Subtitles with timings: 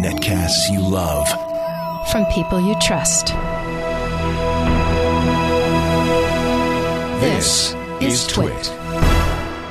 [0.00, 1.28] Netcasts you love.
[2.10, 3.28] From people you trust.
[7.20, 8.72] This is Twit.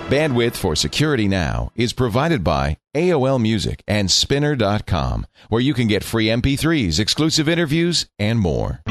[0.09, 6.03] Bandwidth for Security Now is provided by AOL Music and Spinner.com, where you can get
[6.03, 8.81] free MP3s, exclusive interviews, and more.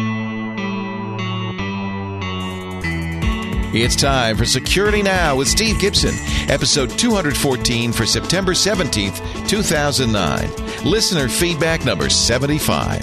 [3.70, 6.14] It's time for Security Now with Steve Gibson,
[6.50, 10.90] episode 214 for September 17th, 2009.
[10.90, 13.02] Listener feedback number 75.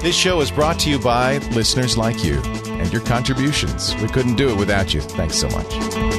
[0.00, 3.94] This show is brought to you by listeners like you and your contributions.
[3.96, 5.02] We couldn't do it without you.
[5.02, 6.15] Thanks so much.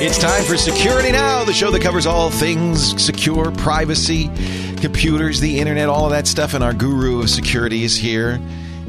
[0.00, 4.30] It's time for Security Now, the show that covers all things secure, privacy,
[4.76, 6.54] computers, the internet, all of that stuff.
[6.54, 8.40] And our guru of security is here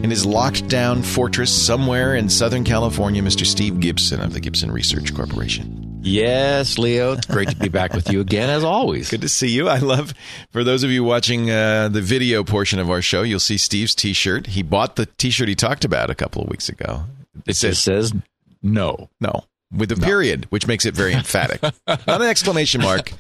[0.04, 3.44] in his locked down fortress somewhere in Southern California, Mr.
[3.44, 6.00] Steve Gibson of the Gibson Research Corporation.
[6.04, 7.14] Yes, Leo.
[7.14, 9.10] It's great to be back with you again, as always.
[9.10, 9.68] Good to see you.
[9.68, 10.14] I love,
[10.52, 13.96] for those of you watching uh, the video portion of our show, you'll see Steve's
[13.96, 14.46] t shirt.
[14.46, 17.06] He bought the t shirt he talked about a couple of weeks ago.
[17.48, 18.14] It just says
[18.62, 19.10] no.
[19.20, 21.62] No, with a period, which makes it very emphatic.
[21.88, 23.12] Not an exclamation mark,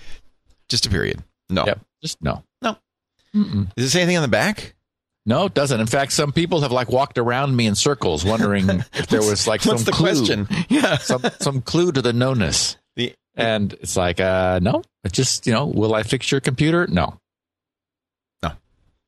[0.70, 1.24] just a period.
[1.50, 1.66] No.
[1.66, 1.80] Yep.
[2.02, 2.44] Just no.
[2.62, 2.78] No.
[3.34, 4.76] Does it say anything on the back?
[5.26, 5.80] No, it doesn't.
[5.80, 9.48] In fact, some people have like walked around me in circles wondering if there was
[9.48, 10.48] like What's some the clue, question?
[10.70, 10.98] Yeah.
[10.98, 12.78] some some clue to the no-ness.
[12.96, 16.88] The, And it's like, uh, no, it just, you know, will I fix your computer?
[16.88, 17.20] No.
[18.42, 18.52] No,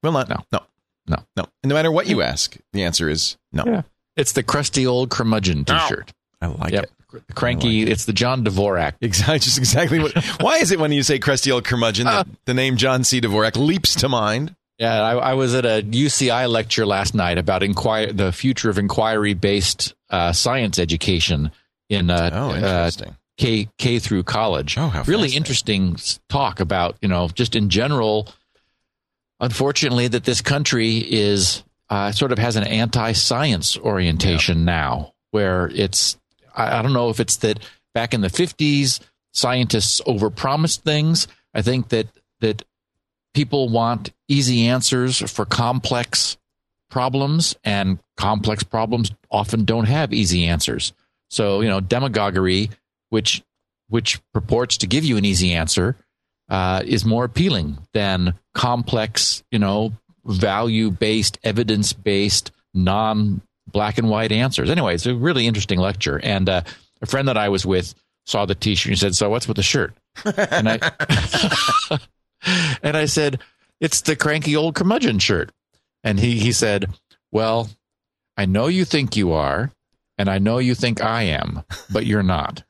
[0.04, 0.30] will not.
[0.30, 0.38] No.
[0.52, 0.60] No.
[1.08, 1.18] No.
[1.36, 1.46] No.
[1.64, 3.64] And no matter what you ask, the answer is no.
[3.66, 3.82] Yeah.
[4.16, 6.12] It's the crusty old curmudgeon t-shirt.
[6.42, 6.84] I like Yep.
[6.84, 6.92] it.
[7.36, 7.84] Cranky.
[7.84, 8.94] It's the John Dvorak.
[9.02, 9.40] Exactly.
[9.40, 10.14] Just exactly what.
[10.42, 13.20] Why is it when you say crusty old curmudgeon that the name John C.
[13.22, 14.56] Dvorak leaps to mind?
[14.78, 18.80] Yeah, I, I was at a UCI lecture last night about inquire the future of
[18.80, 21.52] inquiry-based uh, science education
[21.90, 23.16] in uh, Oh, uh, interesting.
[23.38, 24.78] K K through college.
[24.78, 25.98] Oh, how really interesting
[26.30, 28.28] talk about you know just in general.
[29.40, 36.18] Unfortunately, that this country is uh, sort of has an anti-science orientation now, where it's
[36.56, 37.60] I, I don't know if it's that
[37.94, 39.00] back in the fifties
[39.34, 41.28] scientists overpromised things.
[41.54, 42.08] I think that
[42.40, 42.64] that
[43.34, 46.38] people want easy answers for complex
[46.90, 50.94] problems, and complex problems often don't have easy answers.
[51.30, 52.70] So you know, demagoguery,
[53.10, 53.44] which
[53.90, 55.96] which purports to give you an easy answer,
[56.50, 59.94] uh, is more appealing than complex, you know,
[60.26, 63.42] value based, evidence based, non
[63.72, 64.70] black and white answers.
[64.70, 66.20] Anyway, it's a really interesting lecture.
[66.24, 66.62] And uh,
[67.02, 67.94] a friend that I was with
[68.26, 69.94] saw the t shirt and said, So what's with the shirt?
[70.26, 72.00] And I
[72.84, 73.40] and I said,
[73.80, 75.52] It's the cranky old curmudgeon shirt.
[76.04, 76.86] And he, he said,
[77.32, 77.70] Well,
[78.38, 79.72] I know you think you are,
[80.18, 82.64] and I know you think I am, but you're not.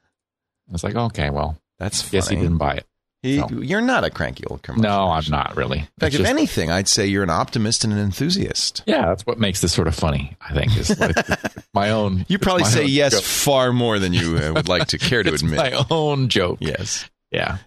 [0.68, 2.12] I was like, okay, well, That's funny.
[2.12, 2.86] guess he didn't buy it.
[3.24, 3.48] He- No.
[3.50, 4.90] You're not a cranky old curmudgeon.
[4.90, 5.80] No, I'm not really.
[5.80, 8.82] In fact, if anything, I'd say you're an optimist and an enthusiast.
[8.88, 10.36] yeah, that's what makes this sort of funny.
[10.42, 11.16] I think is like
[11.74, 12.26] my own.
[12.28, 13.24] You probably say yes joke.
[13.24, 15.58] far more than you uh, would like to care to admit.
[15.58, 16.58] my own joke.
[16.62, 17.08] Yes.
[17.32, 17.58] Yeah.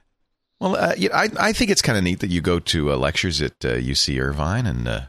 [0.61, 2.97] Well, uh, yeah, I I think it's kind of neat that you go to uh,
[2.97, 5.01] lectures at uh, UC Irvine and uh,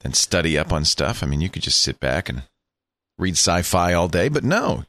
[0.00, 1.22] then study up on stuff.
[1.22, 2.44] I mean, you could just sit back and
[3.18, 4.84] read sci-fi all day, but no,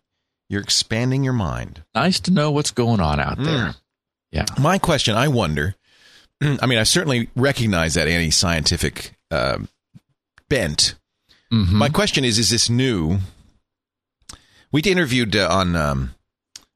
[0.50, 1.84] you're expanding your mind.
[1.96, 3.46] Nice to know what's going on out Mm.
[3.46, 3.76] there.
[4.32, 4.46] Yeah.
[4.60, 5.76] My question, I wonder.
[6.42, 9.60] I mean, I certainly recognize that anti-scientific uh,
[10.50, 10.96] bent.
[11.52, 11.72] Mhm.
[11.72, 13.20] My question is: Is this new?
[14.72, 16.14] We interviewed uh, on um,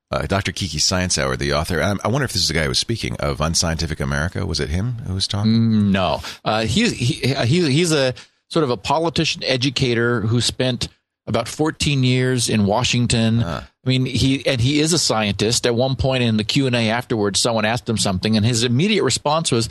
[0.09, 0.51] uh, Dr.
[0.51, 1.81] Kiki Science Hour, the author.
[1.81, 4.45] I, I wonder if this is the guy who was speaking of Unscientific America.
[4.47, 5.51] Was it him who was talking?
[5.53, 8.15] Mm, No, uh, he's he, he, he's a
[8.49, 10.87] sort of a politician educator who spent
[11.27, 13.41] about 14 years in Washington.
[13.85, 15.65] I mean, he and he is a scientist.
[15.67, 18.63] At one point in the Q and A afterwards, someone asked him something, and his
[18.63, 19.67] immediate response was,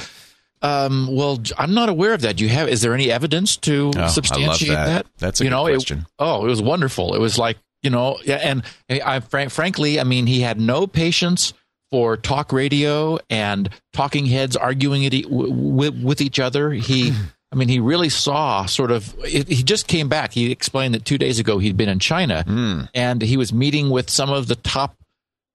[0.61, 2.37] um, "Well, I'm not aware of that.
[2.37, 2.69] Do you have?
[2.69, 4.86] Is there any evidence to Oh, substantiate that.
[4.86, 5.07] that?
[5.19, 6.07] That's a you good know, it- question.
[6.19, 7.15] oh, it was wonderful.
[7.15, 10.86] It was like you know, yeah, and I, fran- frankly, I mean, he had no
[10.86, 11.53] patience
[11.91, 16.71] for talk radio and talking heads arguing it e- w- w- with each other.
[16.71, 17.13] He,
[17.53, 19.15] I mean, he really saw sort of.
[19.25, 20.33] It, he just came back.
[20.33, 22.83] He explained that two days ago he'd been in China Hmm.
[22.95, 24.97] and he was meeting with some of the top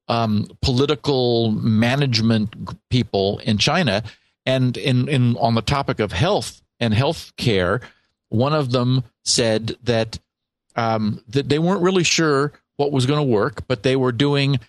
[0.08, 2.54] um, political management
[2.90, 4.04] people in China,
[4.46, 7.82] and in, in on the topic of health and health care,
[8.30, 10.20] one of them said that
[10.76, 14.60] um, that they weren't really sure what was going to work, but they were doing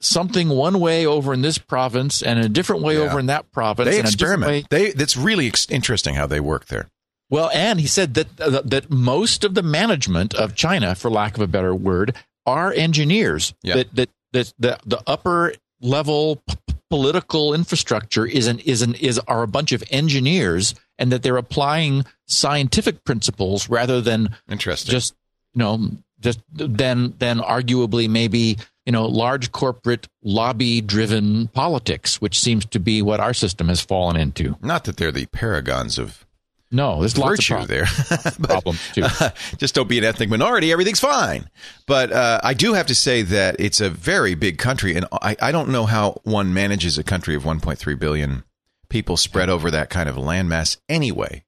[0.00, 3.02] something one way over in this province and a different way Yeah.
[3.04, 3.88] over in that province.
[3.88, 4.68] They experiment.
[4.70, 6.88] They that's really ex- interesting how they work there.
[7.28, 11.36] Well, and he said that uh, that most of the management of China, for lack
[11.36, 12.16] of a better word,
[12.46, 13.54] are engineers.
[13.62, 13.76] Yeah.
[13.76, 16.54] That that that the the upper level p-
[16.88, 21.36] political infrastructure is an is an is are a bunch of engineers, and that they're
[21.36, 24.90] applying scientific principles rather than Interesting.
[24.90, 25.14] just
[25.54, 28.56] you know just then then arguably maybe
[28.90, 33.80] you know large corporate lobby driven politics which seems to be what our system has
[33.80, 36.26] fallen into Not that they're the paragons of
[36.72, 37.86] no there's lots virtue of prob- there.
[38.40, 40.72] But, problems too uh, just don't be an ethnic minority.
[40.72, 41.48] Everything's fine.
[41.86, 45.36] But uh, I do have to say that it's a very big country, and I,
[45.40, 48.42] I don't know how one manages a country of 1.3 billion
[48.88, 50.78] people spread over that kind of landmass.
[50.88, 51.44] Anyway,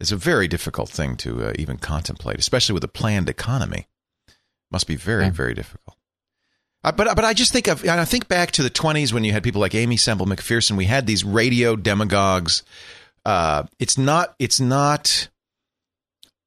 [0.00, 3.86] it's a very difficult thing to uh, even contemplate, especially with a planned economy.
[4.70, 5.30] Must be very, Yeah.
[5.30, 5.96] very difficult.
[6.84, 9.22] Uh, but but I just think of and I think back to the 20s when
[9.24, 10.76] you had people like Aimee Semple McPherson.
[10.76, 12.62] We had these radio demagogues.
[13.24, 14.34] Uh, it's not.
[14.40, 15.28] It's not.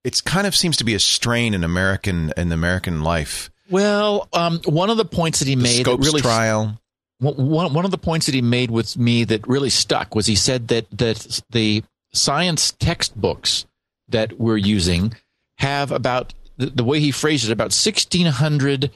[0.03, 3.49] It's kind of seems to be a strain in American in American life.
[3.69, 6.79] well um, one of the points that he The made Scopes really trial.
[7.19, 10.35] one, one of the points that he made with me that really stuck was he
[10.35, 11.83] said that that the
[12.13, 13.65] science textbooks
[14.09, 15.13] that we're using
[15.59, 18.91] have about the, the way he phrased it about 1600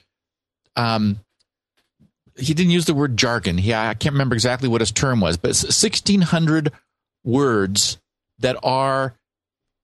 [0.75, 1.19] um
[2.39, 5.37] he didn't use the word jargon he I can't remember exactly what his term was
[5.37, 6.71] but 1600
[7.23, 7.97] words
[8.39, 9.13] that are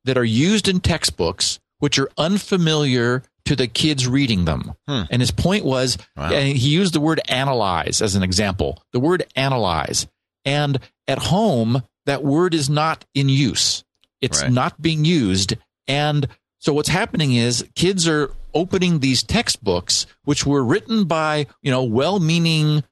[0.05, 5.03] that are used in textbooks which are unfamiliar to the kids reading them Hmm.
[5.09, 6.31] and his point was Wow.
[6.31, 8.81] and he used the word analyze as an example.
[8.91, 10.07] The word analyze.
[10.45, 13.83] And at home, that word is not in use.
[14.21, 14.51] It's Right.
[14.51, 15.55] not being used.
[15.87, 16.27] And
[16.59, 21.83] so what's happening is kids are opening these textbooks, which were written by, you know,
[21.83, 22.83] well meaning,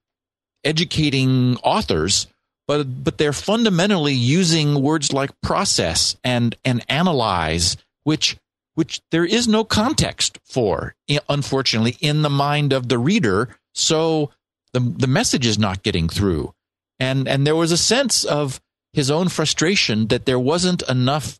[0.64, 2.28] educating authors.
[2.66, 8.38] But, but they're fundamentally using words like process and, and analyze, which
[8.76, 10.96] which there is no context for,
[11.30, 13.56] unfortunately, in the mind of the reader.
[13.74, 14.32] So
[14.74, 16.54] the the message is not getting through,
[17.00, 18.60] and and there was a sense of
[18.92, 21.40] his own frustration that there wasn't enough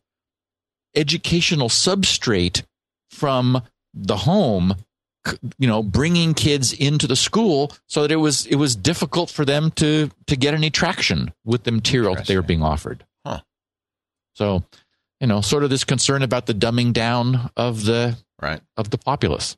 [0.94, 2.62] educational substrate
[3.10, 3.62] from
[3.94, 4.74] the home
[5.58, 9.44] you know bringing kids into the school so that it was it was difficult for
[9.44, 13.40] them to to get any traction with the material that they were being offered Huh.
[14.34, 14.64] so
[15.20, 18.60] you know sort of this concern about the dumbing down of the Right.
[18.76, 19.56] of the populace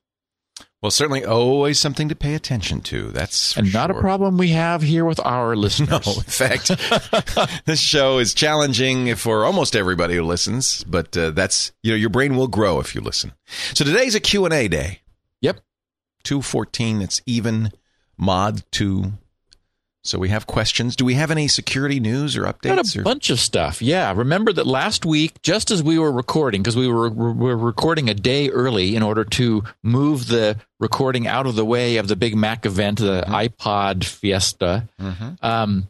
[0.82, 3.08] Well, certainly always something to pay attention to.
[3.10, 5.88] That's for and not a problem we have here with our listeners.
[6.06, 6.68] No, in fact,
[7.64, 12.10] this show is challenging for almost everybody who listens, but uh, that's you know your
[12.10, 13.32] brain will grow if you listen.
[13.74, 15.00] So today's a Q&A day.
[15.40, 15.60] yep
[16.24, 17.72] 214 it's even
[18.18, 19.12] mod 2.
[20.06, 20.96] So we have questions.
[20.96, 22.76] Do we have any security news or updates?
[22.76, 23.82] Got a or bunch of stuff.
[23.82, 24.12] Yeah.
[24.14, 28.08] Remember that last week, just as we were recording, because we were, we were recording
[28.08, 32.16] a day early in order to move the recording out of the way of the
[32.16, 35.42] big Mac event, the iPod Fiesta, Mhm.
[35.42, 35.88] um,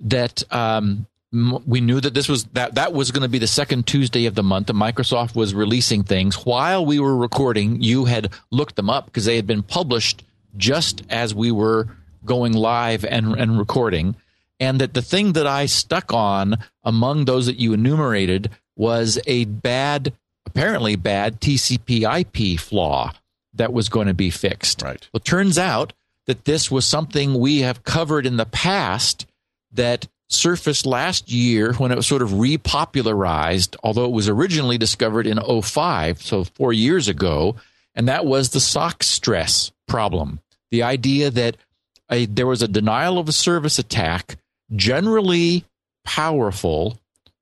[0.00, 3.86] that um, we knew that this was that that was going to be the second
[3.86, 4.70] Tuesday of the month.
[4.70, 7.82] And Microsoft was releasing things while we were recording.
[7.82, 10.22] You had looked them up because they had been published
[10.56, 11.88] just as we were
[12.24, 14.16] going live and and recording.
[14.60, 19.44] And that the thing that I stuck on among those that you enumerated was a
[19.44, 20.12] bad,
[20.46, 23.12] apparently bad TCP IP flaw
[23.54, 24.82] that was going to be fixed.
[24.82, 25.08] Right.
[25.12, 25.92] Well, it turns out
[26.26, 29.26] that this was something we have covered in the past
[29.72, 35.26] that surfaced last year when it was sort of repopularized, although it was originally discovered
[35.26, 37.56] in 05, so four years ago,
[37.94, 40.40] and that was the Sockstress problem.
[40.70, 41.56] The idea that
[42.10, 44.36] a, there was a denial of a service attack,
[44.74, 45.64] generally
[46.04, 46.98] powerful,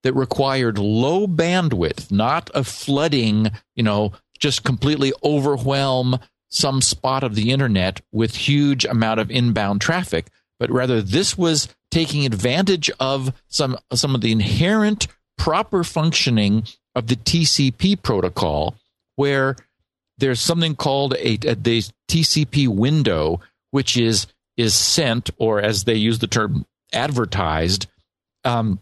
[0.06, 6.16] that required low bandwidth, not a flooding, you know, just completely overwhelm
[6.48, 10.26] some spot of the internet with huge amount of inbound traffic,
[10.60, 17.08] but rather this was taking advantage of some some of the inherent proper functioning of
[17.08, 18.76] the TCP protocol,
[19.16, 19.56] where
[20.18, 23.40] there's something called a, a the TCP window,
[23.72, 27.86] which is is sent, or as they use the term, advertised,
[28.44, 28.80] um,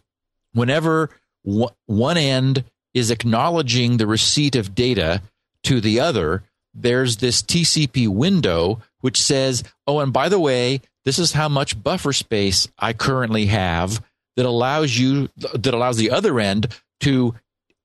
[0.53, 1.09] whenever
[1.45, 2.63] w- one end
[2.93, 5.21] is acknowledging the receipt of data
[5.63, 11.19] to the other, there's this TCP window which says, oh, and by the way, this
[11.19, 14.03] is how much buffer space I currently have
[14.35, 16.67] that allows you, that allows the other end
[17.01, 17.35] to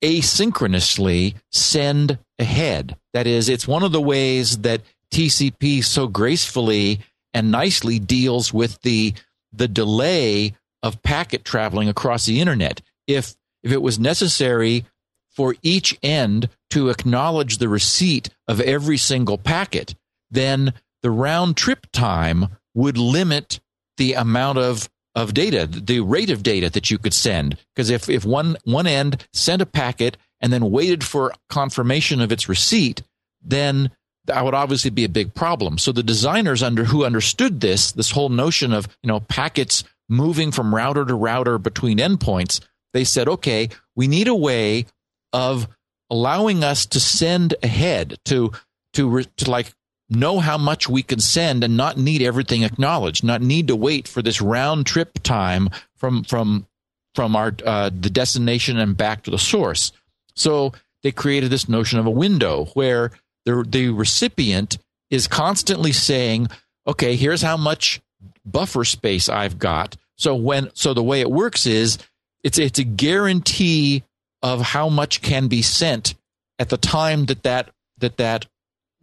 [0.02, 2.96] asynchronously send ahead.
[3.12, 4.82] That is, it's one of the ways that
[5.12, 7.00] TCP so gracefully
[7.34, 9.14] and nicely deals with the
[9.52, 12.80] the delay of packet traveling across the internet.
[13.06, 14.86] If if it was necessary
[15.28, 19.94] for each end to acknowledge the receipt of every single packet,
[20.30, 20.72] then
[21.02, 23.60] the round trip time would limit
[23.96, 27.56] the amount of of data, the rate of data that you could send.
[27.74, 32.32] Because if, if one one end sent a packet and then waited for confirmation of
[32.32, 33.02] its receipt,
[33.42, 33.90] then
[34.26, 35.78] that would obviously be a big problem.
[35.78, 40.50] So the designers under who understood this, this whole notion of you know packets moving
[40.50, 42.60] from router to router between endpoints,
[42.92, 44.86] they said, okay, we need a way
[45.32, 45.68] of
[46.10, 48.52] allowing us to send ahead to
[48.94, 49.72] to to like
[50.10, 54.08] know how much we can send and not need everything acknowledged, not need to wait
[54.08, 56.66] for this round trip time from from
[57.14, 59.92] from our uh, the destination and back to the source.
[60.34, 60.72] So
[61.02, 63.12] they created this notion of a window where
[63.44, 64.78] the the recipient
[65.10, 66.48] is constantly saying,
[66.86, 68.00] "Okay, here's how much
[68.44, 71.98] buffer space I've got." So when so the way it works is
[72.44, 74.02] it's it's a guarantee
[74.42, 76.14] of how much can be sent
[76.58, 78.46] at the time that that that that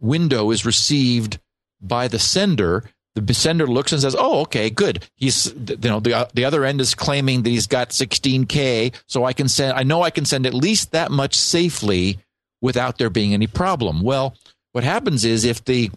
[0.00, 1.38] window is received
[1.80, 5.06] by the sender, the sender looks and says, "Oh, okay, good.
[5.16, 9.24] He's you know the uh, the other end is claiming that he's got 16k, so
[9.24, 9.72] I can send.
[9.72, 12.18] I know I can send at least that much safely
[12.60, 14.36] without there being any problem." Well,
[14.72, 15.90] what happens is if the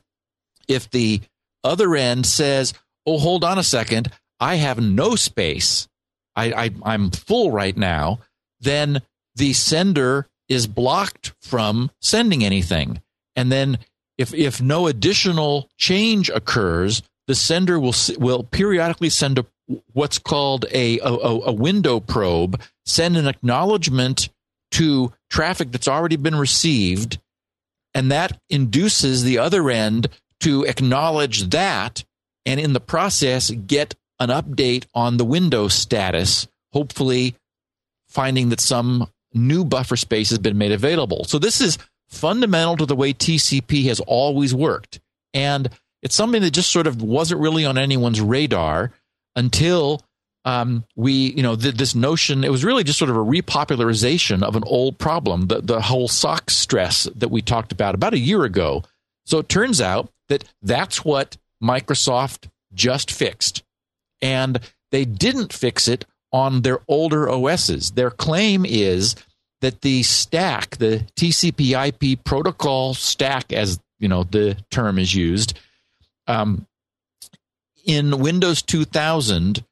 [0.67, 1.21] if the
[1.63, 2.73] other end says,
[3.05, 5.87] "Oh, hold on a second, I have no space.
[6.35, 8.19] I, I I'm full right now,"
[8.59, 9.01] then
[9.35, 13.01] the sender is blocked from sending anything.
[13.35, 13.79] And then
[14.17, 19.45] if if no additional change occurs, the sender will will periodically send a
[19.93, 24.29] what's called a, a, a window probe, send an acknowledgement
[24.71, 27.17] to traffic that's already been received,
[27.95, 30.07] and that induces the other end
[30.41, 32.03] to acknowledge that,
[32.45, 37.35] and in the process get an update on the window status, hopefully
[38.09, 41.23] finding that some new buffer space has been made available.
[41.23, 41.77] So this is
[42.09, 44.99] fundamental to the way TCP has always worked.
[45.33, 45.69] And
[46.01, 48.91] it's something that just sort of wasn't really on anyone's radar
[49.35, 50.01] until
[50.43, 54.43] um, we, you know, th- this notion, it was really just sort of a repopularization
[54.43, 58.43] of an old problem, the, the whole Sockstress that we talked about about a year
[58.43, 58.83] ago.
[59.25, 63.63] So it turns out that that's what Microsoft just fixed.
[64.21, 64.59] And
[64.91, 67.91] they didn't fix it on their older OSs.
[67.91, 69.15] Their claim is
[69.61, 75.57] that the stack, the TCP/IP protocol stack, as you know the term is used,
[76.27, 76.65] um,
[77.85, 79.63] in Windows 2000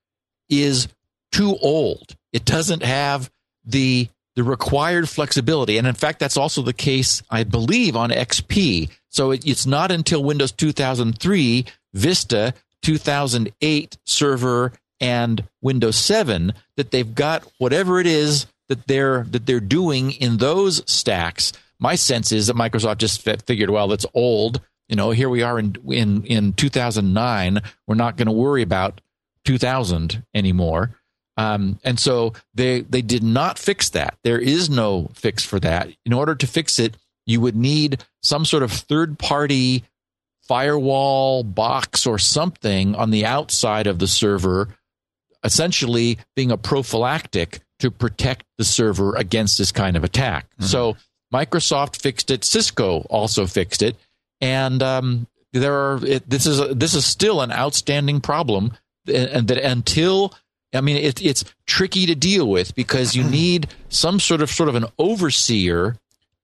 [0.49, 0.87] is
[1.31, 2.15] too old.
[2.33, 3.29] It doesn't have
[3.65, 8.89] the the required flexibility, and in fact, that's also the case, I believe, on XP.
[9.09, 17.15] So it, it's not until Windows 2003, Vista, 2008 Server, and Windows 7 that they've
[17.15, 21.53] got whatever it is that they're that they're doing in those stacks.
[21.79, 24.61] My sense is that Microsoft just figured, well, it's old.
[24.87, 27.59] You know, here we are in in in 2009.
[27.87, 29.01] We're not going to worry about
[29.49, 30.91] 2000 anymore.
[31.35, 34.15] Um, and so they they did not fix that.
[34.23, 35.89] There is no fix for that.
[36.05, 39.83] In order to fix it, you would need some sort of third party
[40.47, 44.67] firewall box or something on the outside of the server,
[45.43, 50.45] essentially being a prophylactic to protect the server against this kind of attack.
[50.51, 50.65] Mm-hmm.
[50.65, 50.95] So
[51.33, 52.43] Microsoft fixed it.
[52.43, 53.95] Cisco also fixed it,
[54.41, 56.05] and um, there are.
[56.05, 58.73] It, this is a, this is still an outstanding problem,
[59.09, 60.33] and that until
[60.73, 64.69] I mean, it, it's tricky to deal with because you need some sort of sort
[64.69, 65.95] of an overseer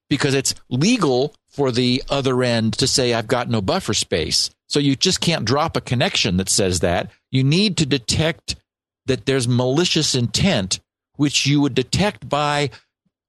[0.08, 4.50] because it's legal for the other end to say I've got no buffer space.
[4.68, 7.10] So you just can't drop a connection that says that.
[7.30, 8.56] You need to detect
[9.06, 10.80] that there's malicious intent
[11.16, 12.70] which you would detect by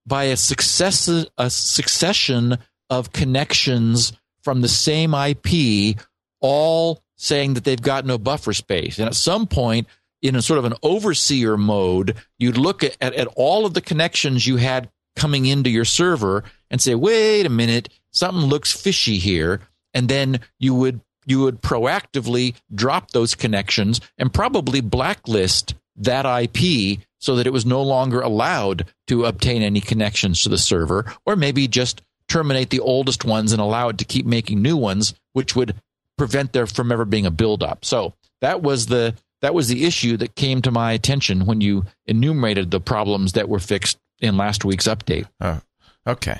[0.06, 2.58] by a success a succession
[2.89, 5.98] of connections from the same IP,
[6.39, 9.00] all saying that they've got no buffer space.
[9.00, 9.88] And at some point,
[10.22, 13.82] in a sort of an overseer mode, you'd look at, at, at all of the
[13.82, 19.18] connections you had coming into your server and say, wait a minute, something looks fishy
[19.18, 19.62] here.
[19.94, 27.00] And then you would you would proactively drop those connections and probably blacklist that IP
[27.20, 31.36] so that it was no longer allowed to obtain any connections to the server, or
[31.36, 35.56] maybe just terminate the oldest ones and allow it to keep making new ones, which
[35.56, 35.76] would
[36.18, 37.86] prevent there from ever being a buildup.
[37.86, 41.86] So that was the that was the issue that came to my attention when you
[42.06, 45.28] enumerated the problems that were fixed in last week's update.
[45.40, 45.62] Oh,
[46.08, 46.40] okay.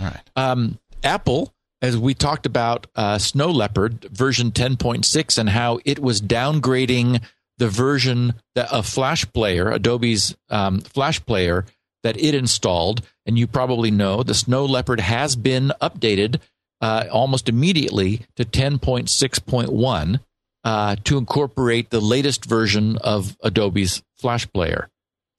[0.00, 0.30] All right.
[0.34, 1.52] Um, Apple,
[1.82, 7.22] as we talked about uh, Snow Leopard version 10.6 and how it was downgrading
[7.58, 11.66] the version that, of Flash Player, Adobe's um, Flash Player,
[12.02, 13.02] that it installed.
[13.26, 16.40] And you probably know the Snow Leopard has been updated
[16.80, 20.20] uh, almost immediately to 10.6.1
[20.64, 24.88] uh, to incorporate the latest version of Adobe's Flash Player.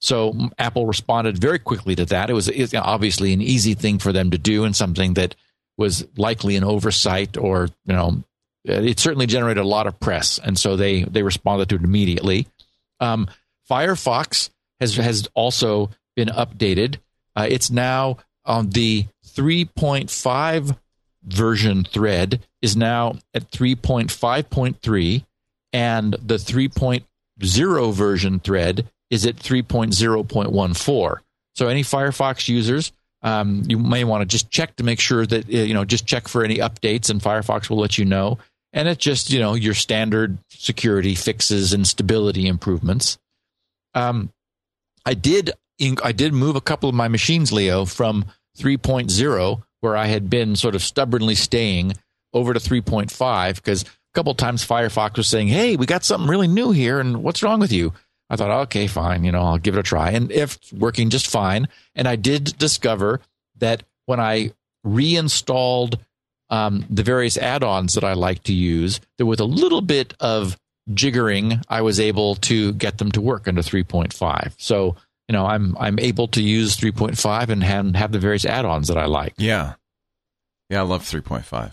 [0.00, 2.30] So Apple responded very quickly to that.
[2.30, 5.36] It was obviously an easy thing for them to do and something that
[5.76, 8.22] was likely an oversight or, you know,
[8.64, 10.38] it certainly generated a lot of press.
[10.38, 12.46] And so they, they responded to it immediately.
[12.98, 13.28] Um,
[13.70, 16.96] Firefox has, has also been updated.
[17.36, 20.76] Uh, it's now on the 3.5
[21.22, 25.24] version thread is now at 3.5.3
[25.72, 31.16] and the 3.0 version thread is at 3.0.14.
[31.54, 35.48] So any Firefox users, um, you may want to just check to make sure that
[35.48, 38.38] you know just check for any updates, and Firefox will let you know.
[38.72, 43.18] And it's just you know your standard security fixes and stability improvements.
[43.94, 44.32] Um,
[45.04, 45.50] I did
[46.02, 48.24] I did move a couple of my machines, Leo, from
[48.58, 51.94] 3.0 where I had been sort of stubbornly staying
[52.32, 56.48] over to 3.5 because a couple times Firefox was saying, "Hey, we got something really
[56.48, 57.92] new here, and what's wrong with you?"
[58.30, 60.10] I thought, okay, fine, you know, I'll give it a try.
[60.12, 63.20] And if it's working just fine, and I did discover
[63.58, 64.52] that when I
[64.84, 65.98] reinstalled
[66.48, 70.56] um, the various add-ons that I like to use, there was a little bit of
[70.90, 71.62] jiggering.
[71.68, 74.54] I was able to get them to work under 3.5.
[74.58, 74.96] So
[75.30, 78.98] you know, I'm I'm able to use 3.5 and have, have the various add-ons that
[78.98, 79.34] I like.
[79.36, 79.74] Yeah,
[80.68, 81.70] yeah, I love 3.5.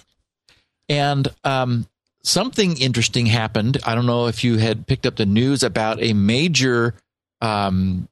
[0.89, 1.87] And um,
[2.21, 3.79] something interesting happened.
[3.83, 6.93] I don't know if you had picked up the news about a major
[7.41, 8.07] um,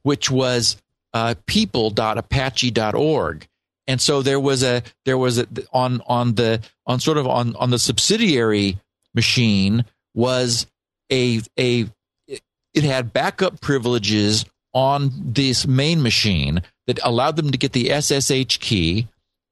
[0.02, 0.76] which was
[1.12, 3.48] uh, people.apache.org.
[3.86, 7.56] And so there was a there was a on on the on sort of on
[7.56, 8.78] on the subsidiary
[9.14, 10.66] machine was
[11.10, 11.86] a a
[12.26, 18.58] it had backup privileges on this main machine that allowed them to get the SSH
[18.58, 19.06] key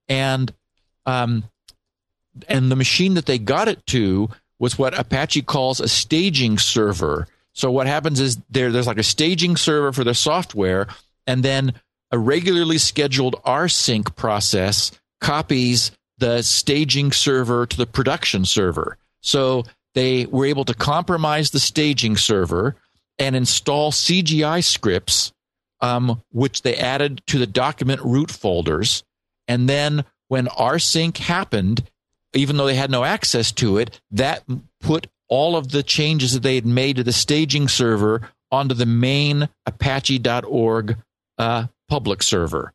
[0.09, 0.53] and
[1.05, 1.45] um,
[2.49, 7.29] and the machine that they got it to was what Apache calls a staging server.
[7.53, 10.89] So what happens is there, there's like a staging server for the software,
[11.27, 11.75] and then
[12.11, 18.97] a regularly scheduled rsync process copies the staging server to the production server.
[19.21, 22.77] So they were able to compromise the staging server
[23.19, 25.33] and install CGI scripts,
[25.81, 29.05] um, which they added to the document root folders.
[29.49, 31.89] And then when rsync happened,
[32.35, 34.45] even though they had no access to it, that
[34.81, 38.87] put all of the changes that they had made to the staging server onto the
[38.87, 40.97] main apache.org
[41.39, 42.73] uh, public server.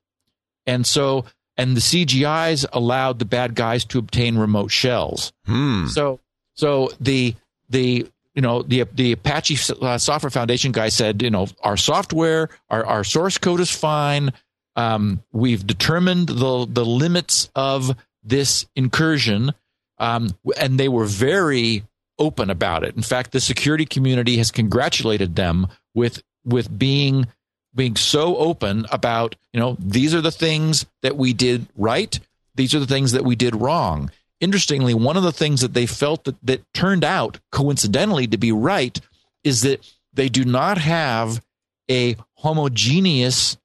[0.66, 1.26] And so,
[1.58, 5.32] and the CGIs allowed the bad guys to obtain remote shells.
[5.46, 5.88] Hmm.
[5.88, 6.20] So,
[6.54, 7.36] so the,
[7.70, 12.50] the, you know, the, the Apache uh, Software Foundation guy said, you know, our software,
[12.70, 14.32] our, our source code is fine.
[14.76, 19.52] Um, we've determined the, the limits of this incursion.
[19.98, 21.84] um, and they were very
[22.18, 22.96] open about it.
[22.96, 27.28] In fact, the security community has congratulated them with with being
[27.74, 32.20] being so open about you know these are the things that we did right
[32.56, 35.86] these are the things that we did wrong interestingly one of the things that they
[35.86, 39.00] felt that, that turned out coincidentally to be right
[39.44, 41.42] is that they do not have
[41.90, 43.58] a homogeneous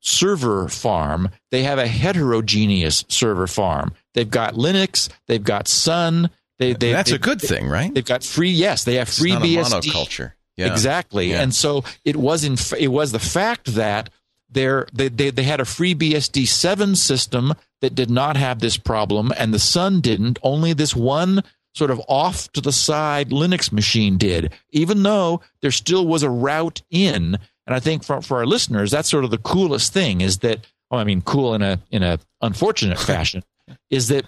[0.00, 6.30] server farm they have a heterogeneous server farm they've got linux they've got sun
[6.62, 7.92] they, they, That's they, a good thing, right?
[7.92, 8.50] They've got free.
[8.50, 9.90] Yes, they have It's free not a BSD.
[9.90, 10.32] monoculture.
[10.56, 10.70] Yeah.
[10.70, 11.30] Exactly.
[11.30, 11.42] Yeah.
[11.42, 14.10] And so it was in it was the fact that
[14.52, 19.32] there they, they they had a FreeBSD seven system that did not have this problem,
[19.36, 20.38] and the Sun didn't.
[20.42, 21.42] Only this one
[21.74, 26.30] sort of off to the side Linux machine did, even though there still was a
[26.30, 27.38] route in.
[27.66, 30.66] And I think for for our listeners, that's sort of the coolest thing is that
[30.90, 33.42] well, I mean, cool in a in a unfortunate fashion,
[33.90, 34.24] is that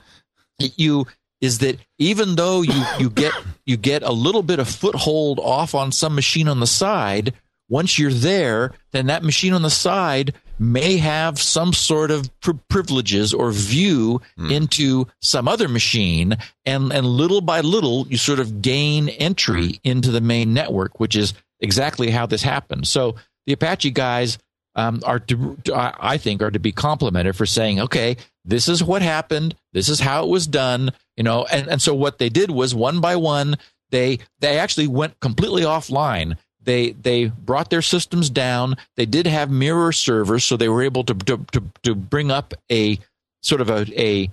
[0.59, 1.07] you
[1.41, 3.33] is that even though you you get
[3.67, 7.35] you get a little bit of foothold off on some machine on the side
[7.79, 12.55] once you're there then that machine on the side may have some sort of pri
[12.69, 18.63] privileges or view into some other machine and and little by little you sort of
[18.63, 21.35] gain entry into the main network which is
[21.65, 22.87] exactly how this happened.
[22.87, 24.39] So the apache guys
[24.77, 28.83] um, are to, I I think are to be complimented for saying, okay, this is
[28.83, 32.29] what happened, this is how it was done, you know, and, and so what they
[32.29, 33.57] did was one by one,
[33.91, 36.37] they they actually went completely offline.
[36.65, 38.77] They they brought their systems down.
[38.97, 42.55] They did have mirror servers, so they were able to to to, to bring up
[42.71, 42.99] a
[43.43, 44.31] sort of a a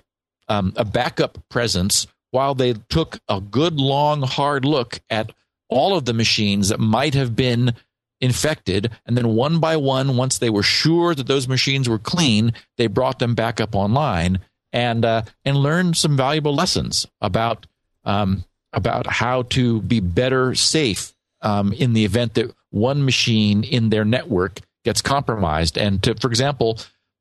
[0.48, 5.32] um, a backup presence while they took a good long hard look at
[5.70, 7.74] all of the machines that might have been
[8.20, 12.54] infected and then one by one once they were sure that those machines were clean
[12.78, 14.40] they brought them back up online
[14.72, 17.66] and uh, and learned some valuable lessons about
[18.06, 23.90] um, about how to be better safe um, in the event that one machine in
[23.90, 26.80] their network gets compromised and to for example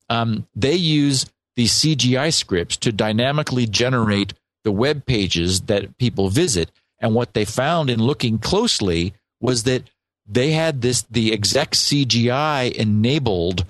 [0.08, 4.32] um, they use these CGI scripts to dynamically generate
[4.64, 9.84] the web pages that people visit and what they found in looking closely was that
[10.26, 13.66] they had this the exec CGI enabled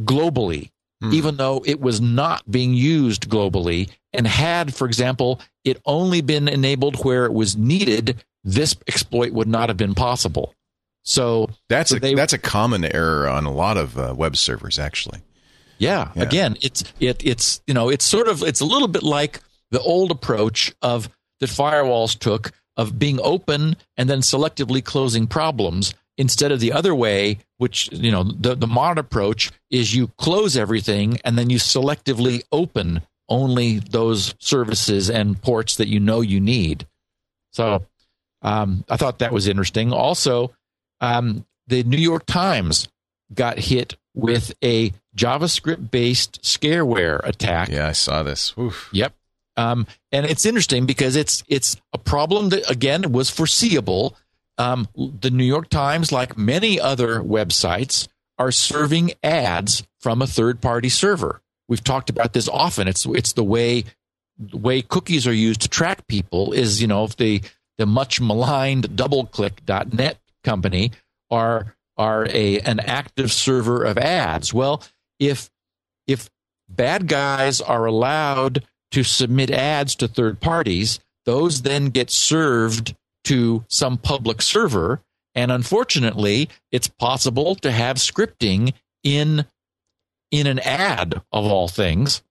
[0.00, 0.70] globally,
[1.12, 3.90] even though it was not being used globally.
[4.12, 9.48] And had, for example, it only been enabled where it was needed, this exploit would
[9.48, 10.54] not have been possible.
[11.02, 14.36] So That's so a they- that's a common error on a lot of uh, web
[14.36, 15.20] servers, actually.
[15.78, 16.10] Yeah.
[16.14, 16.22] Yeah.
[16.22, 19.80] Again, it's it it's you know it's sort of it's a little bit like the
[19.80, 21.08] old approach of
[21.40, 26.94] that firewalls took of being open and then selectively closing problems instead of the other
[26.94, 31.58] way, which you know the the modern approach is you close everything and then you
[31.58, 36.86] selectively open only those services and ports that you know you need.
[37.50, 37.84] So
[38.44, 39.92] um, I thought that was interesting.
[39.92, 40.52] Also,
[41.00, 42.88] um, the New York Times
[43.32, 47.70] got hit with a JavaScript based scareware attack.
[47.70, 48.54] Yeah, I saw this.
[48.58, 48.88] Oof.
[48.92, 49.14] Yep.
[49.56, 54.16] Um, and it's interesting because it's it's a problem that again was foreseeable.
[54.58, 60.60] Um, the New York Times, like many other websites, are serving ads from a third
[60.60, 61.40] party server.
[61.68, 62.88] We've talked about this often.
[62.88, 63.84] It's it's the way
[64.38, 67.40] the way cookies are used to track people is you know if the
[67.78, 70.92] the much maligned DoubleClick.net company
[71.30, 74.52] are are a an active server of ads.
[74.52, 74.82] Well,
[75.18, 75.50] if
[76.06, 76.28] if
[76.68, 83.64] bad guys are allowed to submit ads to third parties, those then get served to
[83.68, 85.02] some public server.
[85.34, 89.46] And unfortunately, it's possible to have scripting in
[90.30, 92.22] in an ad of all things.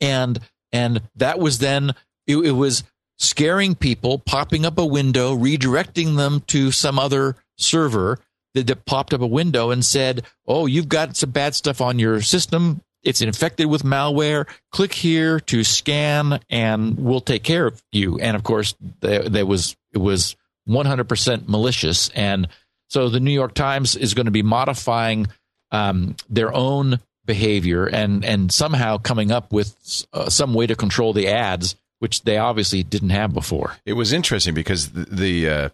[0.00, 0.38] And
[0.72, 1.94] and that was then
[2.26, 2.82] it, it was
[3.18, 8.18] scaring people, popping up a window, redirecting them to some other server
[8.54, 12.20] that, popped up a window and said, "Oh, you've got some bad stuff on your
[12.22, 12.80] system.
[13.02, 14.46] It's infected with malware.
[14.72, 19.76] Click here to scan, and we'll take care of you." And of course, there was
[19.92, 20.36] it was
[20.68, 22.48] 100% malicious, and
[22.88, 25.26] so the New York Times is going to be modifying
[25.70, 31.12] um, their own behavior and and somehow coming up with uh, some way to control
[31.12, 31.74] the ads,
[32.06, 33.78] which they obviously didn't have before.
[33.84, 35.68] It was interesting because the the, uh,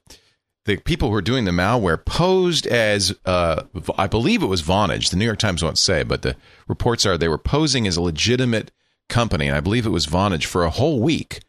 [0.64, 3.64] the people who were doing the malware posed as uh,
[3.98, 5.10] I believe it was Vonage.
[5.10, 6.34] The New York Times won't say, but the
[6.66, 8.70] reports are they were posing as a legitimate
[9.10, 11.40] company, and I believe it was Vonage for a whole week,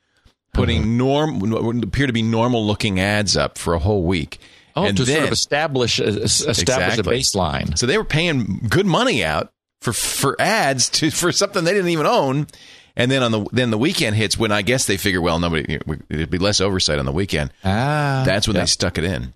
[0.53, 4.37] putting norm what would appear to be normal looking ads up for a whole week.
[4.75, 7.15] Oh, And to sort of establish a, establish Exactly.
[7.15, 7.77] a baseline.
[7.77, 11.91] So they were paying good money out for for ads to for something they didn't
[11.91, 12.47] even own,
[12.95, 15.79] And then on the then the weekend hits when I guess they figure, well, nobody
[16.09, 17.51] it'd be less oversight on the weekend.
[17.63, 18.61] Ah, That's when yeah.
[18.63, 19.33] they stuck it in.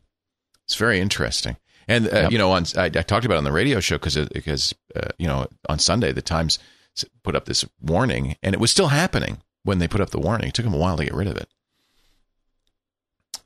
[0.66, 1.58] It's very interesting.
[1.88, 2.32] And uh, Yep.
[2.32, 5.10] you know, on I, I talked about it on the radio show because because uh,
[5.18, 6.60] you know on Sunday the Times
[7.24, 10.50] put up this warning, and it was still happening when they put up the warning.
[10.50, 11.50] It took them a while to get rid of it.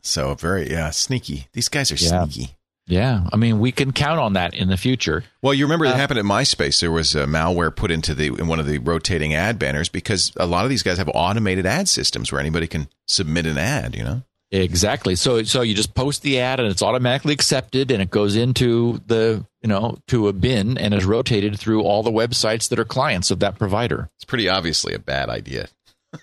[0.02, 1.48] So very yeah, sneaky.
[1.54, 2.26] These guys are Yeah.
[2.26, 2.56] sneaky.
[2.92, 5.24] Yeah, I mean, we can count on that in the future.
[5.42, 6.82] Well, you remember Uh, that happened at MySpace.
[6.82, 10.34] There was a malware put into the in one of the rotating ad banners because
[10.36, 13.96] a lot of these guys have automated ad systems where anybody can submit an ad.
[13.96, 14.24] You know.
[14.52, 15.16] Exactly.
[15.16, 19.00] So so you just post the ad and it's automatically accepted and it goes into
[19.08, 22.84] the you know to a bin and is rotated through all the websites that are
[22.84, 24.10] clients of that provider.
[24.18, 25.70] It's pretty obviously a bad idea.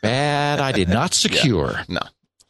[0.02, 0.84] Bad idea.
[0.86, 1.80] Not secure.
[1.88, 2.00] No.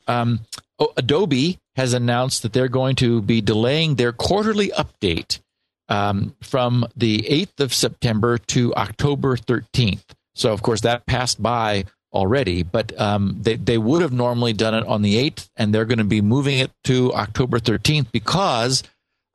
[0.08, 0.40] Um,
[0.80, 5.38] oh, Adobe has announced that they're going to be delaying their quarterly update
[5.88, 10.02] um, from the 8th of September to October 13th.
[10.34, 14.74] So, of course, that passed by already, but um, they, they would have normally done
[14.74, 18.82] it on the 8th, and they're going to be moving it to October 13th because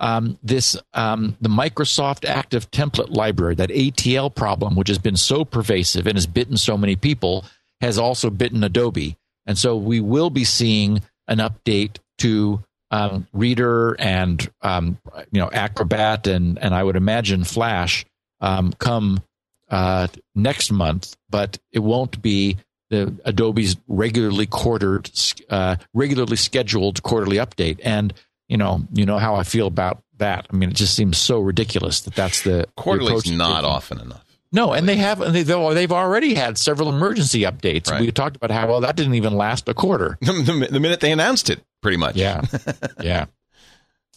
[0.02, 5.46] um, this um, the Microsoft Active Template Library, that ATL problem, which has been so
[5.46, 7.46] pervasive and has bitten so many people,
[7.80, 13.96] has also bitten Adobe, and so we will be seeing an update to um, Reader
[14.00, 15.00] and um,
[15.32, 18.06] you know Acrobat and and I would imagine Flash
[18.40, 19.24] um, come
[19.70, 22.58] uh, next month, but it won't be
[22.92, 25.10] the Adobe's regularly quartered,
[25.50, 27.80] uh, regularly scheduled quarterly update.
[27.84, 28.14] And
[28.48, 30.46] you know, you know how I feel about that.
[30.52, 34.23] I mean, it just seems so ridiculous that that's the quarterly Quarterly's not often enough.
[34.54, 37.92] No, and they have and they, they've already had several emergency updates.
[37.92, 38.02] Right.
[38.02, 40.18] We talked about how well that didn't even last a quarter.
[40.22, 42.16] the, the minute they announced it, pretty much.
[42.16, 42.42] Yeah,
[43.02, 43.26] yeah.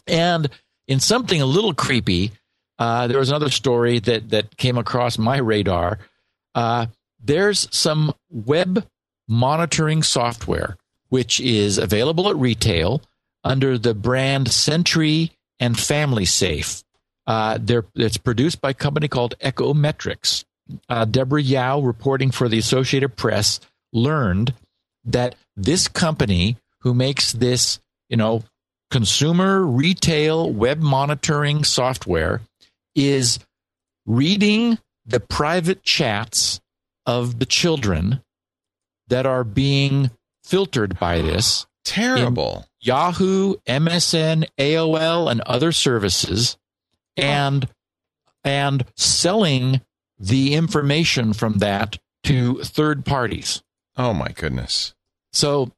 [0.05, 0.49] And
[0.87, 2.31] in something a little creepy,
[2.79, 5.99] uh, there was another story that that came across my radar.
[6.55, 6.85] Uh,
[7.19, 8.87] there's some web
[9.27, 10.77] monitoring software
[11.09, 13.01] which is available at retail
[13.43, 16.83] under the brand Sentry and Family Safe.
[17.27, 20.45] Uh, they're, it's produced by a company called EchoMetrix.
[20.89, 23.59] Uh, Deborah Yao, reporting for the Associated Press,
[23.93, 24.53] learned
[25.05, 28.43] that this company who makes this, you know,
[28.89, 32.41] consumer retail web monitoring software
[32.95, 33.39] is
[34.05, 36.59] reading the private chats
[37.05, 38.21] of the children
[39.07, 40.11] that are being
[40.43, 42.65] filtered by this Terrible.
[42.81, 46.57] Yahoo, MSN, AOL, and other services,
[47.17, 47.67] and
[48.43, 49.81] and selling
[50.19, 53.61] the information from that to third parties.
[53.97, 54.93] oh my goodness.
[55.33, 55.71] So,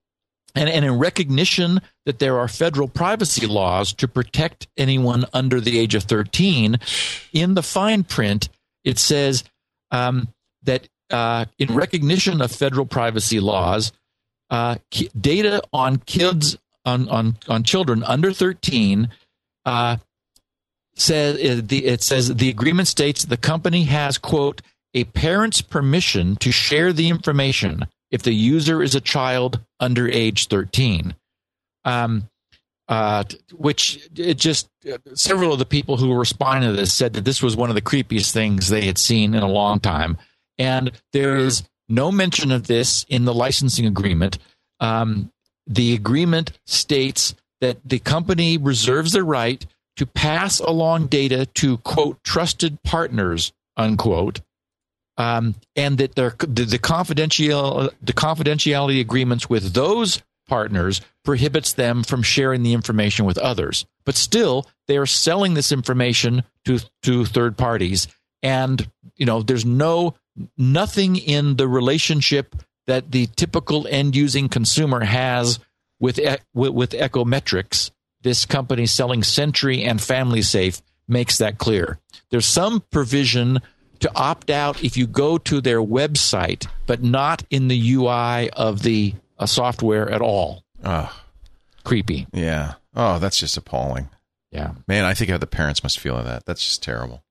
[0.56, 5.78] and, and in recognition that there are federal privacy laws to protect anyone under the
[5.78, 6.80] age of 13,
[7.34, 8.50] in the fine print,
[8.84, 9.44] it says
[9.92, 10.30] um,
[10.64, 13.92] that uh, in recognition of federal privacy laws,
[14.50, 19.10] uh, ki- data on kids, on, on, on children under 13,
[19.66, 19.98] uh,
[21.02, 24.62] says uh, it says the agreement states the company has quote
[24.94, 30.48] a parent's permission to share the information if the user is a child under age
[30.48, 31.16] 13
[31.86, 32.30] um,
[32.90, 37.14] uh, which it just uh, several of the people who were responding to this said
[37.14, 40.18] that this was one of the creepiest things they had seen in a long time.
[40.58, 44.40] And there is no mention of this in the licensing agreement.
[44.80, 45.32] Um,
[45.68, 49.64] the agreement states that the company reserves the right
[50.00, 54.40] to pass along data to quote trusted partners unquote
[55.18, 62.04] um, and that their, the, the confidential the confidentiality agreements with those partners prohibits them
[62.04, 63.86] from sharing the information with others.
[64.06, 68.08] But still they are selling this information to to third parties.
[68.42, 70.16] And you know there's no
[70.58, 72.56] nothing in the relationship
[72.88, 75.60] that the typical end using consumer has
[76.00, 76.22] with
[76.54, 82.00] with, with EchoMetrix this company selling Sentry and Family Safe makes that clear.
[82.30, 83.60] There's some provision
[84.00, 88.82] to opt out if you go to their website, but not in the UI of
[88.84, 90.64] the uh, software at all.
[90.84, 91.14] Oh,
[91.84, 92.28] Creepy.
[92.34, 92.76] yeah.
[92.96, 94.10] Oh, that's just appalling.
[94.52, 94.72] Yeah.
[94.88, 96.46] Man, I think how the parents must feel of that.
[96.46, 97.24] That's just terrible.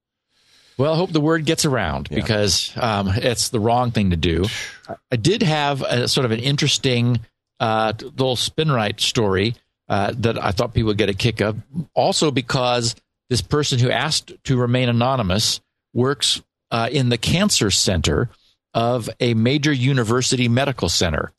[0.77, 2.17] Well, I hope the word gets around Yeah.
[2.21, 4.45] because um, it's the wrong thing to do.
[5.13, 7.21] I did have a sort of an interesting
[7.61, 9.55] uh, little SpinRite story
[9.89, 11.59] uh, that I thought people would get a kick of.
[11.95, 12.95] Also, because
[13.31, 15.61] this person who asked to remain anonymous
[15.95, 18.31] works uh, in the cancer center
[18.75, 21.33] of a major university medical center.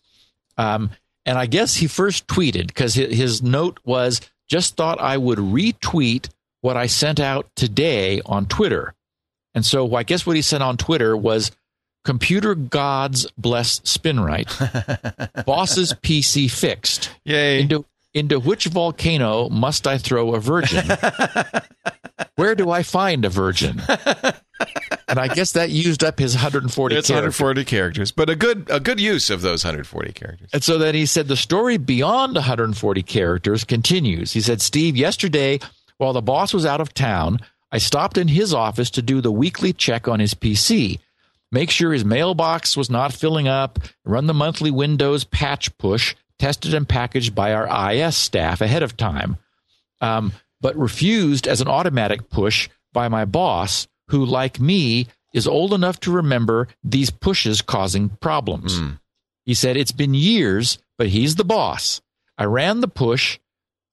[0.57, 0.89] Um,
[1.25, 6.29] and I guess he first tweeted because his, note was just thought I would retweet
[6.61, 8.93] what I sent out today on Twitter.
[9.53, 11.51] And so I guess what he sent on Twitter was
[12.05, 14.47] Computer gods bless SpinRite.
[15.45, 17.11] Boss's PC fixed.
[17.25, 17.61] Yay.
[18.13, 20.85] Into which volcano must I throw a virgin?
[22.35, 23.81] Where do I find a virgin?
[25.07, 27.39] And I guess that used up his 140 It's characters.
[27.39, 30.49] 140 characters, but a good a good use of those 140 characters.
[30.53, 34.33] And so then he said the story beyond 140 characters continues.
[34.33, 35.59] He said, Steve, yesterday,
[35.97, 37.39] while the boss was out of town,
[37.71, 40.99] I stopped in his office to do the weekly check on his PC,
[41.51, 46.73] make sure his mailbox was not filling up, run the monthly Windows patch push, tested
[46.73, 49.37] and packaged by our IS staff ahead of time,
[50.01, 55.73] um, but refused as an automatic push by my boss, who, like me, is old
[55.73, 58.79] enough to remember these pushes causing problems.
[59.45, 62.01] He said, It's been years, but he's the boss.
[62.37, 63.39] I ran the push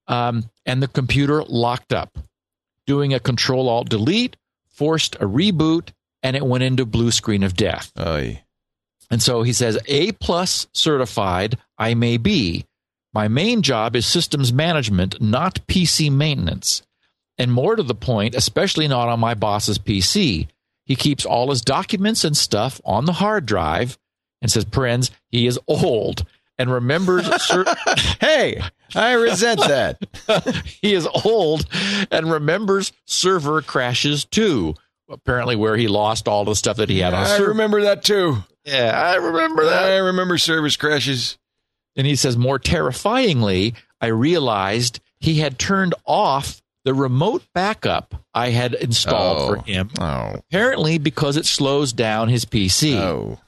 [0.06, 2.18] um, and the computer locked up.
[2.86, 4.36] Doing a control alt delete
[4.68, 5.90] forced a reboot
[6.22, 7.92] and it went into blue screen of death.
[7.98, 8.42] Oy.
[9.10, 12.66] And so he says, A plus certified I may be.
[13.12, 16.82] My main job is systems management, not PC maintenance.
[17.38, 20.48] And more to the point, especially not on my boss's PC.
[20.84, 23.98] He keeps all his documents and stuff on the hard drive
[24.40, 26.24] and says, Prenz, he is old
[26.58, 27.64] and remembers cer-
[28.20, 28.62] Hey,
[28.94, 30.64] I resent that.
[30.80, 31.66] he is old
[32.10, 34.74] and remembers server crashes too.
[35.08, 37.50] Apparently, where he lost all the stuff that he had on I server.
[37.50, 38.38] remember that too.
[38.64, 39.84] yeah, I remember that.
[39.92, 41.38] I remember service crashes.
[41.96, 48.50] And he says, more terrifyingly, I realized he had turned off the remote backup I
[48.50, 49.46] had installed Oh.
[49.48, 52.94] for him, Oh, apparently because it slows down his PC.
[52.96, 53.40] oh.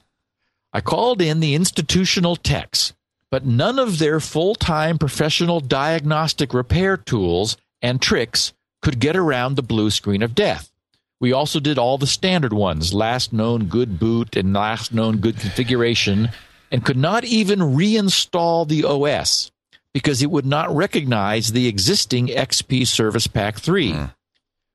[0.73, 2.93] I called in the institutional techs,
[3.31, 9.55] but none of their full time professional diagnostic repair tools and tricks could get around
[9.55, 10.71] the blue screen of death.
[11.19, 15.37] We also did all the standard ones last known good boot and last known good
[15.39, 16.29] configuration,
[16.71, 19.51] and could not even reinstall the OS
[19.93, 23.91] because it would not recognize the existing XP Service Pack 3.
[23.91, 24.05] Hmm.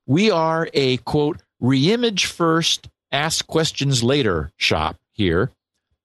[0.07, 5.51] We are a quote, reimage first, ask questions later shop here,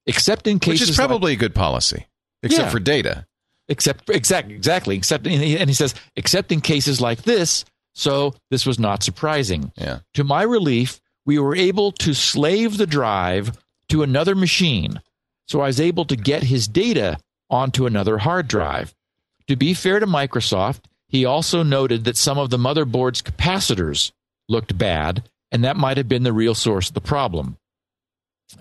[0.05, 0.81] except in cases.
[0.81, 2.05] Which is like- probably a good policy,
[2.43, 2.69] except Yeah.
[2.69, 3.25] for data.
[3.71, 8.33] except exactly exactly except and he, and he says except in cases like this so
[8.49, 9.99] this was not surprising Yeah.
[10.15, 13.55] to my relief we were able to slave the drive
[13.89, 14.99] to another machine
[15.49, 17.17] so i was able to get his data
[17.49, 18.93] onto another hard drive.
[19.47, 24.11] To be fair to microsoft he also noted that some of the motherboard's capacitors
[24.47, 27.57] looked bad and that might have been the real source of the problem.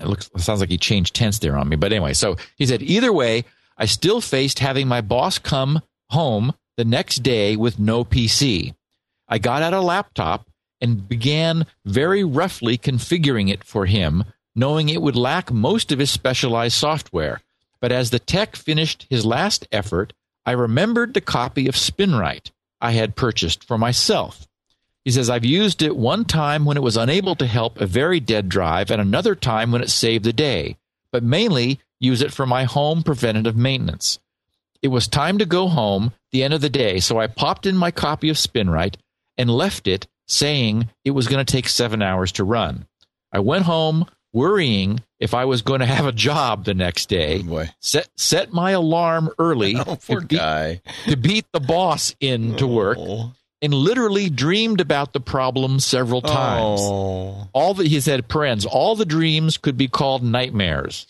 [0.00, 2.66] It looks it sounds like he changed tense there on me but anyway so he
[2.66, 3.44] said either way
[3.76, 8.74] i still faced having my boss come home the next day with no pc
[9.28, 10.46] i got out a laptop
[10.82, 14.24] and began very roughly configuring it for him
[14.58, 17.40] knowing it would lack most of his specialized software
[17.80, 20.12] but as the tech finished his last effort
[20.44, 24.48] i remembered the copy of SpinRite i had purchased for myself
[25.08, 28.20] he says, I've used it one time when it was unable to help a very
[28.20, 30.76] dead drive and another time when it saved the day,
[31.10, 34.18] but mainly use it for my home preventative maintenance.
[34.82, 37.74] It was time to go home the end of the day, so I popped in
[37.74, 38.96] my copy of SpinRite
[39.38, 42.86] and left it saying it was going to take seven hours to run.
[43.32, 44.04] I went home
[44.38, 47.40] worrying if I was going to have a job the next day.
[47.40, 47.70] Oh, boy.
[47.80, 50.80] Set set my alarm early Oh, to, beat, guy.
[51.06, 52.74] to beat the boss in to oh.
[52.74, 53.32] work Oh.
[53.60, 56.80] and literally dreamed about the problem several times.
[56.82, 57.48] Oh.
[57.52, 61.06] All that he said, parens, all the dreams could be called nightmares.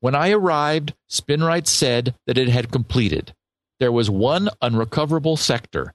[0.00, 3.34] When I arrived, SpinRite said that it had completed.
[3.78, 5.92] There was one unrecoverable sector.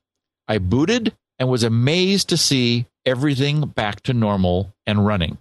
[0.47, 5.37] I booted and was amazed to see everything back to normal and running.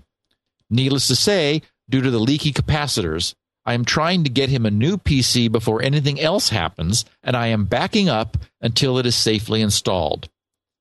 [0.75, 3.35] Needless to say, due to the leaky capacitors,
[3.65, 7.49] I am trying to get him a new PC before anything else happens, and I
[7.49, 10.29] am backing up until it is safely installed.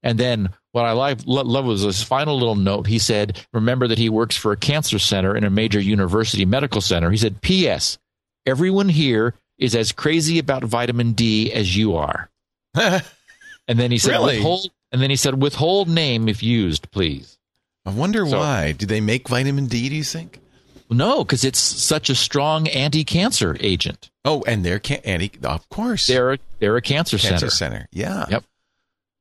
[0.01, 2.87] And then what I love was his final little note.
[2.87, 6.81] He said, remember that he works for a cancer center in a major university medical
[6.81, 7.09] center.
[7.09, 7.97] He said, P.S.
[8.45, 12.29] Everyone here is as crazy about vitamin D as you are.
[13.67, 14.37] And then he said, Really?
[14.37, 17.37] withhold, and then he said, withhold name if used, please.
[17.85, 18.71] I wonder So- why.
[18.71, 20.39] Do they make vitamin D, do you think?
[20.89, 24.11] No, because it's such a strong anti-cancer agent.
[24.25, 26.05] Oh, and they're can- anti, of course.
[26.07, 27.75] They're a, they're a cancer, cancer center.
[27.79, 27.89] center.
[27.91, 28.25] Yeah.
[28.29, 28.43] Yep.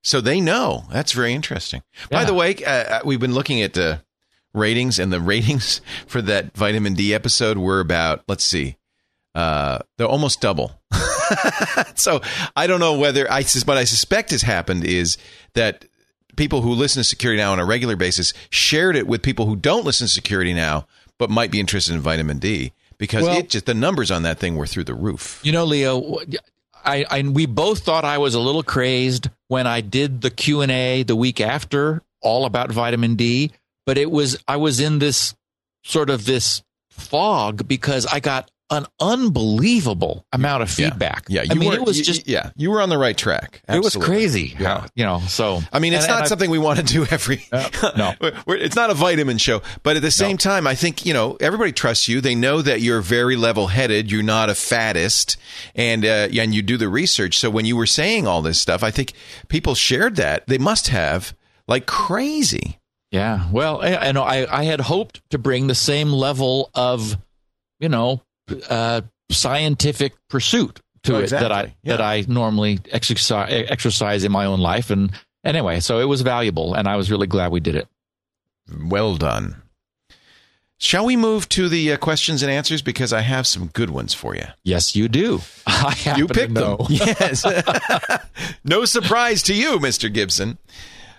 [0.04, 0.84] So they know.
[0.90, 1.82] That's very interesting.
[2.10, 4.02] By the way, uh, uh, we've been looking at the
[4.52, 8.76] ratings, and the ratings for that vitamin D episode were about, let's see,
[9.34, 10.72] uh, they're almost double.
[11.94, 12.20] so
[12.56, 15.16] I don't know whether I what I suspect has happened is
[15.54, 15.86] that
[16.36, 19.56] people who listen to Security Now on a regular basis shared it with people who
[19.56, 20.86] don't listen to Security Now,
[21.18, 24.38] but might be interested in vitamin D because Well- it just the numbers on that
[24.38, 25.40] thing were through the roof.
[25.42, 26.18] You know, Leo,
[26.84, 30.60] I, I we both thought I was a little crazed when I did the Q
[30.62, 33.52] and A the week after, all about vitamin D.
[33.86, 35.34] But it was I was in this
[35.84, 40.90] sort of this fog because I got an unbelievable amount of Yeah.
[40.90, 41.24] feedback.
[41.28, 43.62] Yeah, I mean, were, it was you- just yeah, you were on the right track.
[43.68, 44.56] it was crazy.
[44.58, 44.80] Yeah.
[44.80, 45.20] how- you know.
[45.28, 47.46] So I mean, it's and- not and I- something we want to do every.
[47.96, 48.14] no.
[48.20, 51.36] We're- it's not a vitamin show, but at the same time, I think you know
[51.40, 52.20] everybody trusts you.
[52.20, 54.10] They know that you're very level-headed.
[54.10, 55.36] You're not a fattist,
[55.74, 57.38] and uh, and you do the research.
[57.38, 59.12] So when you were saying all this stuff, I think
[59.48, 60.46] people shared that.
[60.46, 61.34] They must have
[61.68, 62.78] like crazy.
[63.10, 63.48] Yeah.
[63.52, 67.18] Well, I, I know I, I had hoped to bring the same level of,
[67.78, 68.22] you know,
[68.68, 69.00] uh,
[69.30, 71.74] scientific pursuit to Oh, it that I.
[71.82, 71.96] Yeah.
[71.96, 74.90] that I normally exercise exercise in my own life.
[74.90, 75.10] And
[75.44, 77.88] anyway, so it was valuable, and I was really glad we did it.
[78.84, 79.56] Well done.
[80.78, 84.14] Shall we move to the uh, questions and answers because I have some good ones
[84.14, 84.46] for you.
[84.64, 85.40] Yes, you do.
[86.16, 86.76] You picked them.
[86.88, 87.44] Yes.
[88.64, 90.12] no surprise to you, Mr.
[90.12, 90.58] Gibson.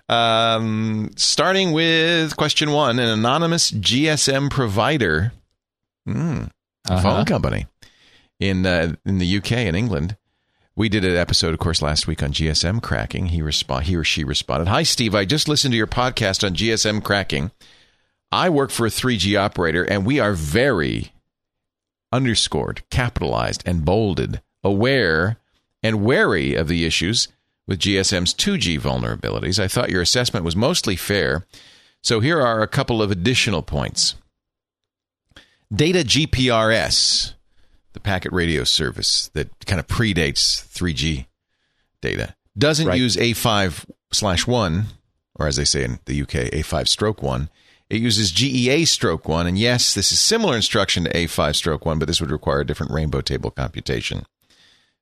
[0.09, 5.31] Um, starting with question one an anonymous GSM provider,
[6.07, 6.49] mm,
[6.89, 7.01] Uh-huh.
[7.01, 7.67] phone company
[8.39, 10.17] in, uh, in the UK and England.
[10.75, 13.27] We did an episode, of course, last week on GSM cracking.
[13.27, 15.13] He respond, he or she responded, "Hi, Steve.
[15.13, 17.51] I just listened to your podcast on GSM cracking.
[18.31, 21.13] I work for a 3G operator, and we are very
[22.11, 25.37] underscored, capitalized, and bolded, aware
[25.83, 27.27] and wary of the issues
[27.67, 29.59] with GSM's 2G vulnerabilities.
[29.61, 31.45] I thought your assessment was mostly fair.
[32.01, 34.15] So here are a couple of additional points.
[35.73, 37.33] Data GPRS,
[37.93, 41.25] the packet radio service that kind of predates 3G
[42.01, 42.99] data, doesn't Right.
[42.99, 44.87] use A5 slash 1,
[45.35, 47.49] or as they say in the UK, A5 stroke 1.
[47.89, 49.47] It uses GEA stroke 1.
[49.47, 52.65] And yes, this is similar instruction to A5 stroke 1, but this would require a
[52.65, 54.25] different rainbow table computation.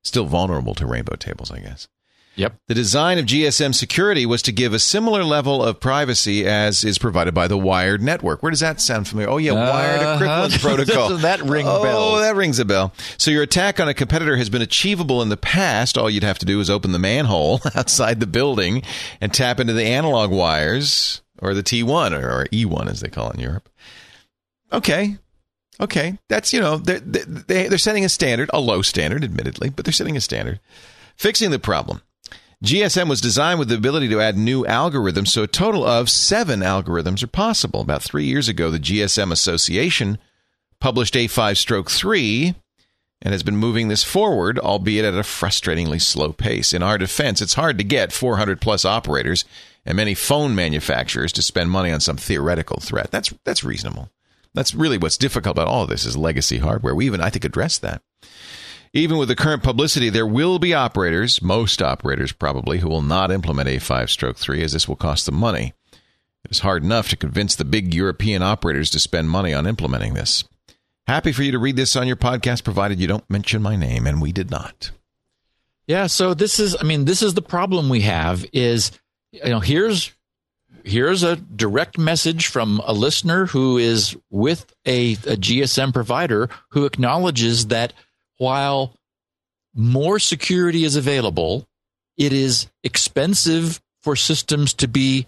[0.03, 1.88] Still vulnerable to rainbow tables, I guess.
[2.36, 2.56] Yep.
[2.68, 6.98] The design of GSM security was to give a similar level of privacy as is
[6.98, 8.42] provided by the wired network.
[8.42, 9.30] Where does that sound familiar?
[9.30, 10.14] Oh, yeah, wired Uh-huh.
[10.16, 11.10] equivalence protocol.
[11.10, 11.82] Doesn't that ring bell.
[11.84, 12.94] oh, that rings a bell.
[13.18, 15.98] So your attack on a competitor has been achievable in the past.
[15.98, 18.82] All you'd have to do is open the manhole outside the building
[19.20, 23.30] and tap into the analog wires or the T1 or, or E1 as they call
[23.32, 23.68] it in Europe.
[24.72, 25.18] Okay.
[25.82, 26.18] Okay.
[26.30, 29.92] That's, you know, they're, they, they're setting a standard, a low standard, admittedly, but they're
[29.92, 30.60] setting a standard.
[31.18, 32.02] Fixing the problem.
[32.64, 36.59] GSM was designed with the ability to add new algorithms, so a total of seven
[36.59, 37.82] algorithms are possible.
[37.82, 40.20] About three years ago, the GSM Association
[40.80, 42.53] published A5 Stroke 3
[43.24, 46.72] and has been moving this forward, albeit at a frustratingly slow pace.
[46.72, 49.43] In our defense, it's hard to get 400 plus operators
[49.84, 53.09] and many phone manufacturers to spend money on some theoretical threat.
[53.09, 54.09] That's that's reasonable.
[54.53, 56.93] That's really what's difficult about all of this is legacy hardware.
[56.93, 58.01] We even I think addressed that.
[58.94, 63.32] Even with the current publicity, there will be operators, most operators probably, who will not
[63.32, 65.74] implement A5 stroke 3 as this will cost them money.
[66.44, 70.14] It is hard enough to convince the big European operators to spend money on implementing
[70.14, 70.44] this.
[71.08, 74.06] Happy for you to read this on your podcast, provided you don't mention my name,
[74.06, 74.92] and we did not.
[75.88, 78.92] Yeah, so this is I mean, this is the problem we have is
[79.32, 80.12] you know, here's
[80.84, 86.86] here's a direct message from a listener who is with a, a GSM provider who
[86.86, 87.94] acknowledges that
[88.42, 88.96] while
[89.76, 91.68] more security is available,
[92.18, 95.28] it is expensive for systems to be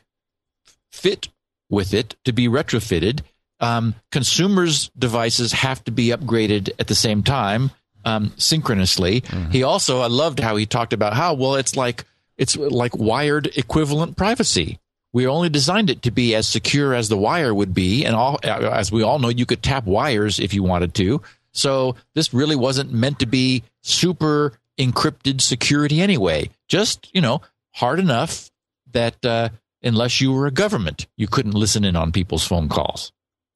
[0.92, 1.30] fit
[1.70, 3.22] with it, to be retrofitted.
[3.60, 7.70] Um, consumers' devices have to be upgraded at the same time,
[8.04, 9.24] um, synchronously.
[9.52, 12.06] He also, I loved how he talked about how well it's like
[12.40, 14.80] it's like wired equivalent privacy.
[15.14, 18.40] We only designed it to be as secure as the wire would be, and all
[18.44, 21.22] as we all know, you could tap wires if you wanted to.
[21.54, 26.50] So this really wasn't meant to be super encrypted security anyway.
[26.68, 27.42] Just you know,
[27.72, 28.50] hard enough
[28.92, 29.50] that uh,
[29.82, 33.12] unless you were a government, you couldn't listen in on people's phone calls.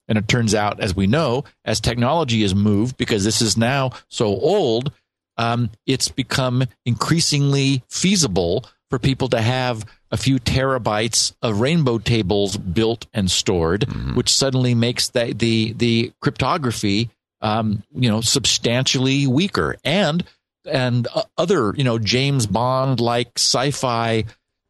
[0.08, 3.92] And it turns out, as we know, as technology has moved, because this is now
[4.08, 4.92] so old,
[5.38, 12.56] um, it's become increasingly feasible for people to have a few terabytes of rainbow tables
[12.56, 13.84] built and stored,
[14.16, 17.10] which suddenly makes the the, the cryptography,
[17.42, 20.24] um, you know, substantially weaker, and
[20.66, 24.26] and uh, other, you know, James Bond like sci-fi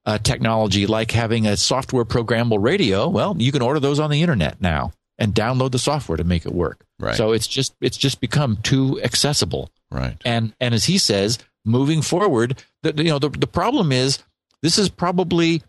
[0.06, 3.10] uh, technology, like having a software programmable radio.
[3.10, 6.46] Well, you can order those on the internet now and download the software to make
[6.46, 6.86] it work.
[7.00, 7.16] Right.
[7.16, 9.72] So it's just it's just become too accessible.
[9.92, 10.16] Right.
[10.26, 14.20] And and as he says, moving forward, the, you know the the problem is
[14.62, 15.62] this is probably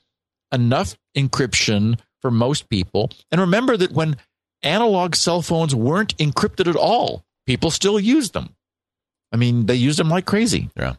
[0.53, 3.11] enough encryption for most people.
[3.31, 4.17] And remember that when
[4.63, 7.25] analog cell phones weren't encrypted at all.
[7.47, 8.55] People still use them.
[9.33, 10.71] I mean, they use them like crazy.
[10.77, 10.95] Yeah.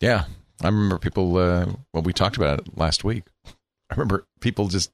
[0.00, 0.24] Yeah.
[0.62, 3.24] I remember people, uh, well, we talked about it last week.
[3.46, 4.90] I remember people just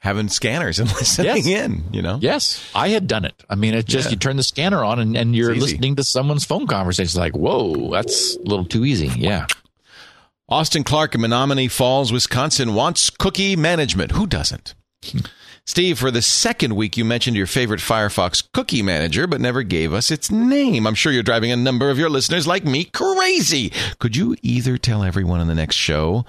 [0.00, 1.46] having scanners and listening Yes.
[1.46, 2.18] in, you know?
[2.20, 3.34] Yes, I had done it.
[3.50, 4.10] I mean, it's just Yeah.
[4.12, 7.04] you turn the scanner on and, and you're listening to someone's phone conversation.
[7.06, 9.08] It's Like, whoa, that's a little too easy.
[9.08, 9.46] Yeah.
[10.48, 14.12] Austin Clark in Menomonee Falls, Wisconsin wants cookie management.
[14.12, 14.74] Who doesn't?
[15.68, 19.92] Steve, for the second week, you mentioned your favorite Firefox cookie manager, but never gave
[19.92, 20.86] us its name.
[20.86, 23.70] I'm sure you're driving a number of your listeners like me crazy.
[23.98, 26.24] Could you either tell everyone in the next show?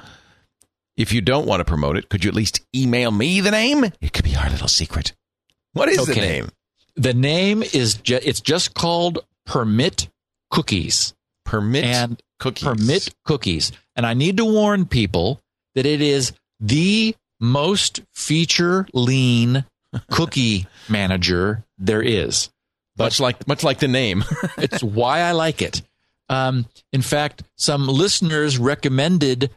[0.97, 3.85] If you don't want to promote it, could you at least email me the name?
[4.01, 5.13] It could be our little secret.
[5.71, 6.49] What is the name?
[6.95, 10.09] The name is ju- it's just called Permit
[10.51, 11.13] Cookies.
[11.45, 12.67] Permit and cookies.
[12.67, 13.71] Permit Cookies.
[13.95, 15.39] And I need to warn people
[15.75, 19.65] that it is the most feature lean
[20.11, 22.49] cookie manager there is.
[22.97, 24.23] much like much like the name.
[24.57, 25.81] it's why I like it.
[26.27, 29.49] Um, in fact, some listeners recommended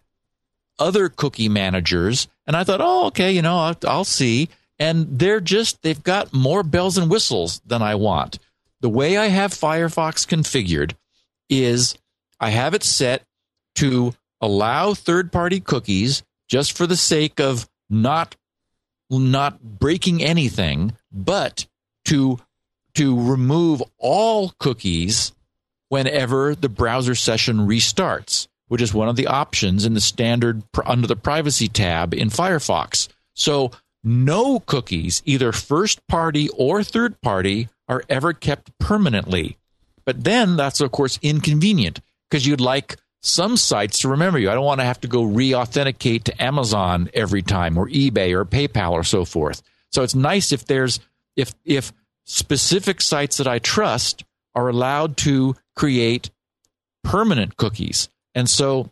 [0.78, 4.48] other cookie managers, and I thought, oh, okay, you know, I'll, I'll see.
[4.78, 8.38] And they're just, they've got more bells and whistles than I want.
[8.80, 10.94] The way I have Firefox configured
[11.48, 11.94] is
[12.40, 13.22] I have it set
[13.76, 18.36] to allow third party cookies just for the sake of not
[19.10, 21.66] not breaking anything, but
[22.06, 22.38] to
[22.94, 25.32] to remove all cookies
[25.88, 31.06] whenever the browser session restarts, which is one of the options in the standard under
[31.06, 33.08] the privacy tab in Firefox.
[33.34, 33.70] So
[34.04, 39.58] no cookies, either first party or third party, are ever kept permanently.
[40.04, 44.50] But then that's of course inconvenient because you'd like some sites to remember you.
[44.50, 48.44] I don't want to have to go re-authenticate to Amazon every time or eBay or
[48.44, 49.62] PayPal or so forth.
[49.90, 51.00] So it's nice if there's
[51.36, 51.92] if if
[52.24, 56.30] specific sites that I trust are allowed to create
[57.04, 58.08] permanent cookies.
[58.34, 58.90] And so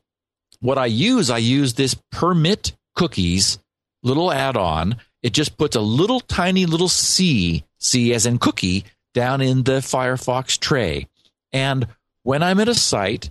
[0.60, 3.58] what I use, I use this permit cookies
[4.02, 4.96] little add-on.
[5.22, 9.80] It just puts a little tiny little C, C as in cookie, down in the
[9.80, 11.08] Firefox tray.
[11.52, 11.86] And
[12.22, 13.30] when I'm at a site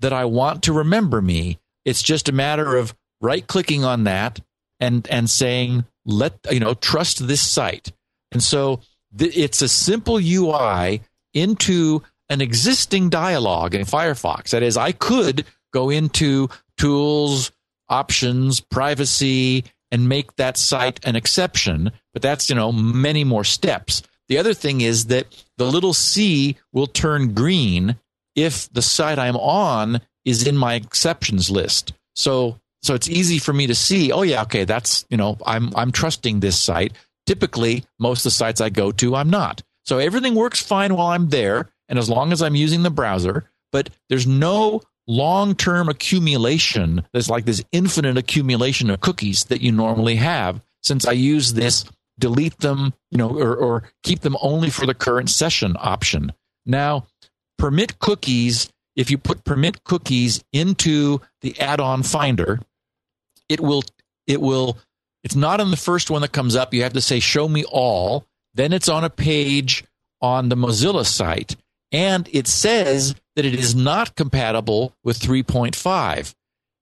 [0.00, 4.40] that I want to remember me, it's just a matter of right clicking on that
[4.78, 7.92] and and saying let you know trust this site.
[8.32, 8.80] And so
[9.16, 11.02] th- it's a simple UI
[11.34, 14.50] into an existing dialog in Firefox.
[14.50, 17.50] That is, I could go into tools,
[17.88, 24.02] options, privacy, and make that site an exception, but that's, you know, many more steps.
[24.28, 25.26] The other thing is that
[25.58, 27.96] the little C will turn green
[28.34, 31.92] if the site I'm on is in my exceptions list.
[32.14, 35.74] So so it's easy for me to see, oh yeah, okay, that's, you know, I'm
[35.76, 36.92] I'm trusting this site.
[37.26, 39.62] Typically, most of the sites I go to, I'm not.
[39.84, 43.50] So everything works fine while I'm there and as long as I'm using the browser,
[43.72, 47.04] but there's no long-term accumulation.
[47.12, 51.84] There's like this infinite accumulation of cookies that you normally have since I use this
[52.18, 56.32] delete them, you know, or, or keep them only for the current session option.
[56.66, 57.06] Now,
[57.60, 62.60] permit cookies, if you put permit cookies into the add-on finder,
[63.48, 63.82] it will
[64.26, 64.78] it will
[65.22, 66.72] it's not on the first one that comes up.
[66.72, 68.26] You have to say show me all.
[68.54, 69.84] Then it's on a page
[70.20, 71.56] on the Mozilla site
[71.92, 76.34] and it says that it is not compatible with 3.5.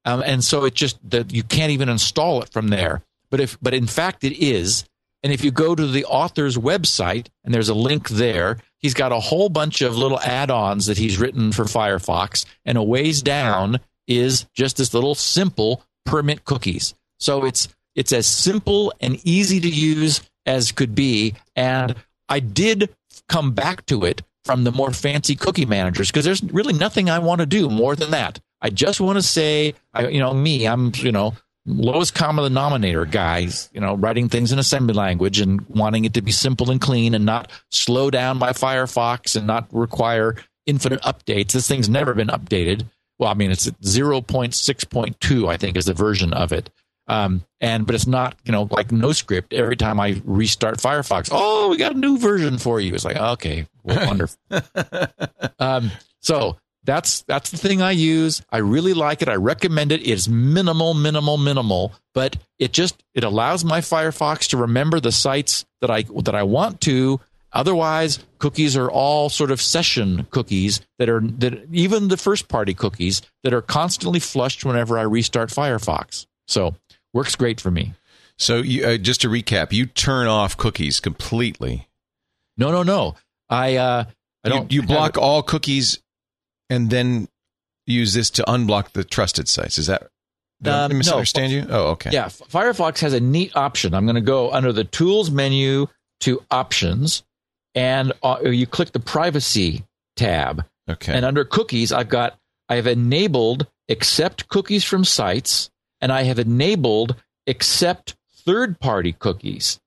[0.05, 3.03] Um, and so it just that you can't even install it from there.
[3.31, 4.85] But if but in fact it is.
[5.24, 9.12] And if you go to the author's website and there's a link there, he's got
[9.12, 13.81] a whole bunch of little add-ons that he's written for Firefox and a ways down
[14.07, 16.95] is just this little simple permit cookies.
[17.18, 21.95] So it's it's as simple and easy to use as could be and
[22.29, 22.95] I did
[23.29, 27.18] come back to it from the more fancy cookie managers because there's really nothing I
[27.18, 28.41] want to do more than that.
[28.61, 31.35] I just want to say, I, you know, me, I'm, you know,
[31.69, 36.23] lowest common denominator guys, you know, writing things in assembly language and wanting it to
[36.23, 41.53] be simple and clean and not slow down by Firefox and not require infinite updates.
[41.53, 42.87] This thing's never been updated.
[43.19, 46.71] Well, I mean, it's 0.6.2, I think, is the version of it.
[47.09, 49.53] Um, and but it's not, you know, like NoScript.
[49.53, 52.95] Every time I restart Firefox, oh, we got a new version for you.
[52.95, 54.39] It's like, okay, well, wonderful.
[55.59, 55.91] um,
[56.21, 56.59] so
[56.89, 58.41] that's that's the thing I use.
[58.51, 59.28] I really like it.
[59.28, 60.01] I recommend it.
[60.09, 65.66] It's minimal, minimal, minimal, but it just it allows my Firefox to remember the sites
[65.82, 67.20] that I that I want to.
[67.53, 72.72] Otherwise, cookies are all sort of session cookies that are that even the first party
[72.72, 76.26] cookies that are constantly flushed whenever I restart Firefox.
[76.47, 76.74] So
[77.12, 77.93] works great for me.
[78.39, 81.89] So, you, uh, just to recap, you turn off cookies completely.
[82.57, 83.16] No, no, no.
[83.51, 84.05] I uh,
[84.45, 84.72] I You, don't.
[84.72, 86.01] you have block all cookies,
[86.71, 87.29] and then
[87.87, 89.79] use this to unblock the trusted sites.
[89.79, 90.09] Is that?
[90.61, 90.99] Did I Um, no.
[90.99, 91.66] misunderstand you?
[91.69, 92.11] Oh, okay.
[92.11, 93.95] Yeah, Firefox has a neat option.
[93.95, 95.87] I'm going to go under the Tools menu
[96.21, 97.23] to Options,
[97.75, 99.85] and uh, you click the Privacy
[100.16, 100.64] tab.
[100.91, 101.12] Okay.
[101.14, 102.39] And under Cookies, I've got
[102.69, 107.14] I have enabled accept cookies from sites, and I have enabled
[107.47, 109.79] accept third-party cookies.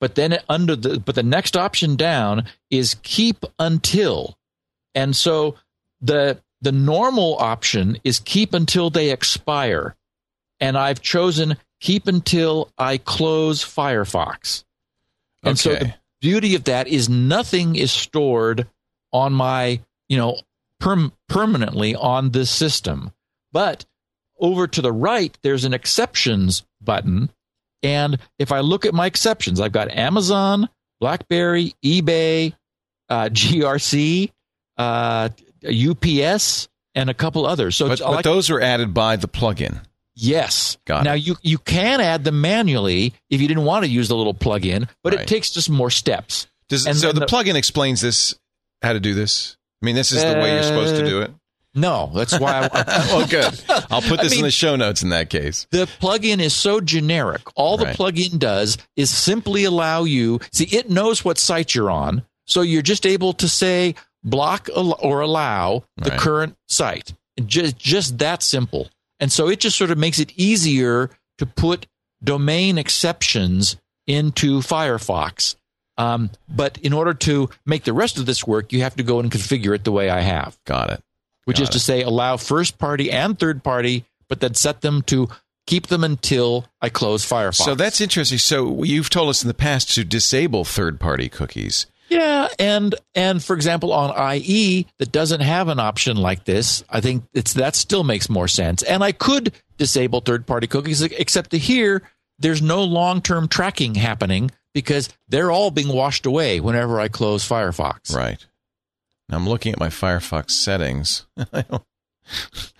[0.00, 4.36] But then under the but the next option down is keep until,
[4.94, 5.56] and so
[6.00, 9.94] the the normal option is keep until they expire
[10.60, 14.64] and I've chosen keep until I close Firefox.
[15.44, 18.66] And so the beauty of that is nothing is stored
[19.12, 20.40] on my, you know,
[20.80, 23.12] perm- permanently on this system.
[23.52, 23.84] But
[24.38, 27.30] over to the right, there's an exceptions button.
[27.82, 30.68] And if I look at my exceptions, I've got Amazon,
[31.00, 32.54] BlackBerry, eBay,
[33.08, 34.32] uh, GRC,
[34.76, 35.28] uh,
[35.72, 37.76] UPS, and a couple others.
[37.76, 39.82] So but, but like those were added by the plugin.
[40.14, 40.78] Yes.
[40.84, 41.26] Got now it.
[41.26, 44.88] you you can add them manually if you didn't want to use the little plug-in,
[45.04, 45.22] but Right.
[45.22, 46.46] it takes just more steps.
[46.68, 48.34] Does, And so the, the- plugin explains this,
[48.82, 49.56] how to do this.
[49.82, 51.30] I mean, this is the way you're supposed to do it.
[51.30, 51.34] Uh,
[51.74, 53.62] no, that's why I, well, good.
[53.90, 55.68] I'll put I this in the show notes in that case.
[55.70, 57.42] the plugin is so generic.
[57.54, 57.96] All Right.
[57.96, 62.62] the plugin does is simply allow you see it knows what site you're on, so
[62.62, 63.94] you're just able to say
[64.28, 66.18] block or allow the Right.
[66.20, 67.14] current site.
[67.44, 68.90] Just just that simple.
[69.20, 71.86] And so it just sort of makes it easier to put
[72.22, 73.76] domain exceptions
[74.06, 75.54] into Firefox.
[75.96, 79.18] Um, but in order to make the rest of this work, you have to go
[79.20, 81.00] and configure it the way I have, Got it.
[81.44, 85.02] which Got is to say allow first party and third party, but then set them
[85.02, 85.28] to
[85.66, 87.56] keep them until I close Firefox.
[87.56, 88.38] So that's interesting.
[88.38, 91.86] So you've told us in the past to disable third party cookies.
[92.08, 97.00] Yeah, and and for example, on IE that doesn't have an option like this, I
[97.00, 98.82] think it's that still makes more sense.
[98.82, 102.02] And I could disable third-party cookies, except to here
[102.38, 108.14] there's no long-term tracking happening because they're all being washed away whenever I close Firefox.
[108.14, 108.44] Right.
[109.28, 111.26] Now I'm looking at my Firefox settings.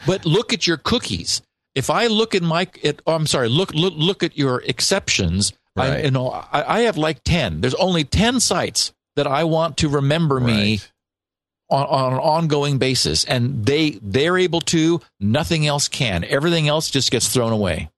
[0.06, 1.42] But look at your cookies.
[1.74, 5.52] If I look at my, at, oh, I'm sorry, look look look at your exceptions.
[5.76, 6.04] I, Right.
[6.04, 7.60] you know, I, I have like ten.
[7.60, 10.80] There's only ten sites that I want to remember me
[11.68, 15.00] on, on an ongoing basis, and they they're able to.
[15.18, 16.22] Nothing else can.
[16.24, 17.90] Everything else just gets thrown away.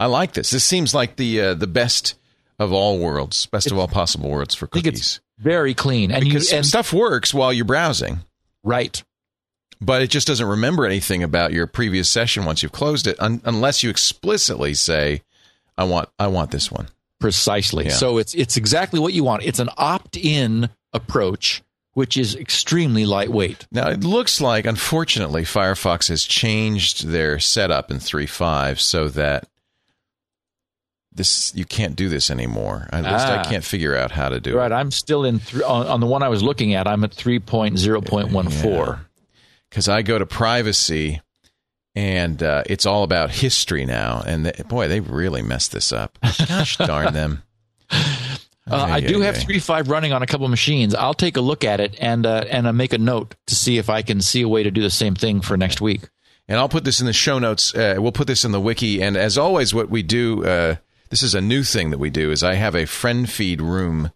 [0.00, 0.50] I like this.
[0.50, 2.14] This seems like the uh, the best
[2.58, 4.98] of all worlds, best of all possible worlds for cookies.
[4.98, 8.20] it's very clean, and because you and stuff works while you're browsing,
[8.62, 9.02] right.
[9.82, 13.42] but it just doesn't remember anything about your previous session once you've closed it, un-
[13.44, 15.20] unless you explicitly say,
[15.76, 16.88] "I want I want this one."
[17.20, 17.86] Precisely.
[17.86, 17.92] Yeah.
[17.92, 19.42] So it's it's exactly what you want.
[19.44, 21.62] It's an opt-in approach,
[21.94, 23.66] which is extremely lightweight.
[23.70, 29.48] Now it looks like, unfortunately, Firefox has changed their setup in 3.5 so that
[31.12, 32.88] this you can't do this anymore.
[32.92, 33.44] At least I Ah.
[33.44, 34.66] can't figure out how to do Right.
[34.66, 34.74] it.
[34.74, 36.86] Right, I'm still in th- on, on the one I was looking at.
[36.88, 38.98] I'm at 3.0.14.
[39.70, 41.20] Because I go to privacy,
[41.94, 44.22] and uh, it's all about history now.
[44.26, 46.18] And they, boy, they really messed this up.
[46.48, 47.42] Gosh darn them!
[47.90, 50.94] Uh, I do have three five running on a couple machines.
[50.94, 53.78] I'll take a look at it and uh, and uh, make a note to see
[53.78, 56.08] if I can see a way to do the same thing for next week.
[56.48, 57.74] And I'll put this in the show notes.
[57.74, 59.02] Uh, we'll put this in the wiki.
[59.02, 60.76] And as always, what we do, uh,
[61.08, 64.12] this is a new thing that we do, is I have a FriendFeed room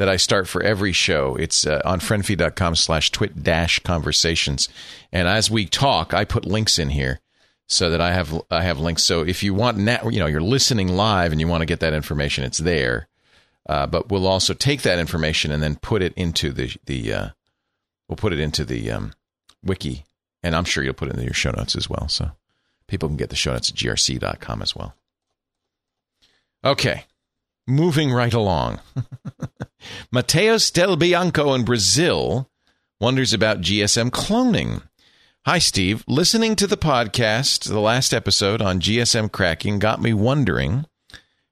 [0.00, 1.36] that I start for every show.
[1.36, 4.66] It's uh, on friendfeed.com slash twit dash conversations.
[5.12, 7.20] And as we talk, I put links in here
[7.66, 9.04] so that I have I have links.
[9.04, 11.80] So if you want, na- you know, you're listening live and you want to get
[11.80, 13.08] that information, it's there.
[13.68, 17.28] Uh, but we'll also take that information and then put it into the the uh,
[18.08, 19.12] we'll put it into the um,
[19.62, 20.06] wiki,
[20.42, 22.30] and I'm sure you'll put it in your show notes as well, so
[22.86, 24.94] people can get the show notes at grc.com as well.
[26.64, 27.04] Okay,
[27.66, 28.80] moving right along.
[30.10, 32.50] Mateus Del Bianco in Brazil
[33.00, 34.82] wonders about GSM cloning.
[35.46, 36.04] Hi, Steve.
[36.06, 40.84] Listening to the podcast, the last episode on GSM cracking, got me wondering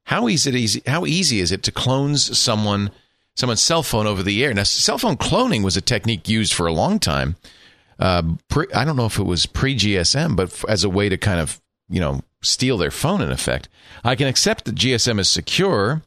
[0.04, 2.90] how easy how easy is it to clone someone
[3.36, 4.52] someone's cell phone over the air?
[4.52, 7.36] Now, cell phone cloning was a technique used for a long time.
[7.98, 11.16] Uh, pre, I don't know if it was pre GSM, but as a way to
[11.16, 13.20] kind of you know steal their phone.
[13.20, 13.68] In effect,
[14.04, 16.02] I can accept that GSM is secure,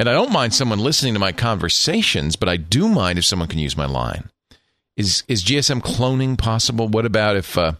[0.00, 3.48] and I don't mind someone listening to my conversations, but I do mind if someone
[3.48, 4.30] can use my line.
[4.96, 6.88] Is is GSM cloning possible?
[6.88, 7.72] What about if uh,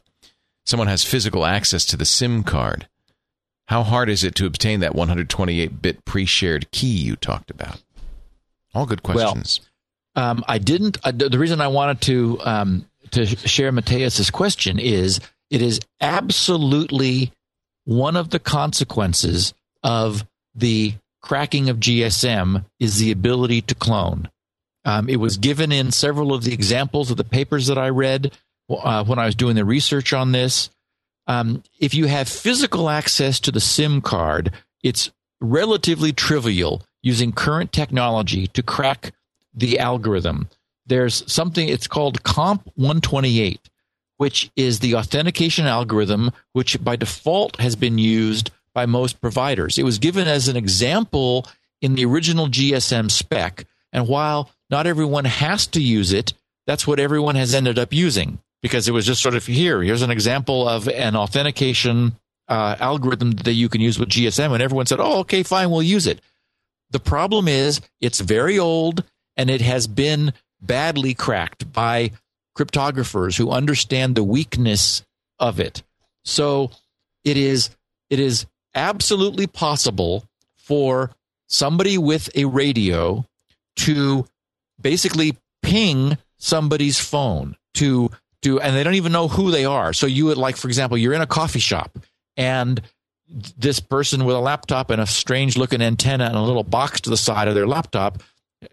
[0.66, 2.86] someone has physical access to the SIM card?
[3.68, 7.82] How hard is it to obtain that 128 bit pre shared key you talked about?
[8.74, 9.62] All good questions.
[10.14, 10.98] Well, um, I didn't.
[11.02, 17.32] Uh, the reason I wanted to um, to share Mateus's question is it is absolutely
[17.84, 24.30] one of the consequences of the cracking of GSM is the ability to clone.
[24.84, 28.36] Um, it was given in several of the examples of the papers that I read
[28.70, 30.70] uh, when I was doing the research on this.
[31.26, 34.52] Um, if you have physical access to the SIM card,
[34.82, 35.10] it's
[35.40, 39.12] relatively trivial using current technology to crack
[39.54, 40.48] the algorithm.
[40.86, 43.60] There's something, it's called COMP 128,
[44.16, 48.50] which is the authentication algorithm, which by default has been used
[48.81, 49.76] by most providers.
[49.76, 51.47] It was given as an example
[51.83, 53.66] in the original GSM spec.
[53.93, 56.33] And while not everyone has to use it,
[56.66, 60.01] that's what everyone has ended up using because it was just sort of here, here's
[60.01, 62.16] an example of an authentication
[62.49, 64.51] uh, algorithm that you can use with GSM.
[64.51, 66.22] And everyone said, oh, okay, fine, we'll use it.
[66.89, 69.05] The problem is it's very old
[69.37, 72.12] and it has been badly cracked by
[72.57, 75.05] cryptographers who understand the weakness
[75.39, 75.83] of it.
[76.24, 76.70] So
[77.24, 77.68] it is
[78.09, 80.24] it is absolutely possible
[80.56, 81.10] for
[81.48, 83.24] somebody with a radio
[83.76, 84.26] to
[84.80, 88.10] basically ping somebody's phone to
[88.42, 89.92] to and they don't even know who they are.
[89.92, 91.98] So you would like for example, you're in a coffee shop
[92.36, 92.80] and
[93.28, 97.10] this person with a laptop and a strange looking antenna and a little box to
[97.10, 98.22] the side of their laptop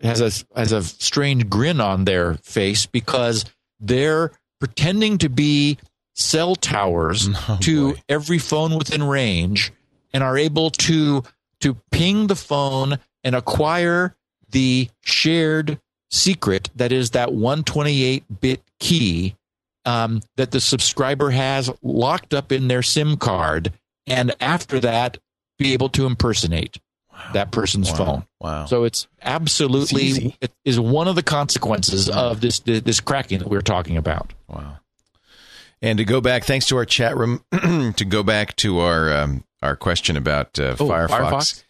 [0.01, 3.45] has a has a strange grin on their face because
[3.79, 5.77] they're pretending to be
[6.15, 8.01] cell towers oh, to boy.
[8.09, 9.71] every phone within range
[10.13, 11.23] and are able to
[11.59, 14.15] to ping the phone and acquire
[14.49, 15.79] the shared
[16.09, 19.35] secret that is that 128 bit key
[19.87, 23.71] um, that the subscriber has locked up in their SIM card,
[24.05, 25.17] and after that,
[25.57, 26.77] be able to impersonate
[27.11, 27.19] wow.
[27.33, 27.97] that person's wow.
[27.97, 28.25] phone.
[28.41, 28.65] Wow!
[28.65, 33.47] So it's absolutely it's it is one of the consequences of this this cracking that
[33.47, 34.33] we're talking about.
[34.49, 34.79] Wow!
[35.81, 39.43] And to go back, thanks to our chat room, to go back to our um,
[39.61, 41.63] our question about uh, oh, Firefox, Firefox,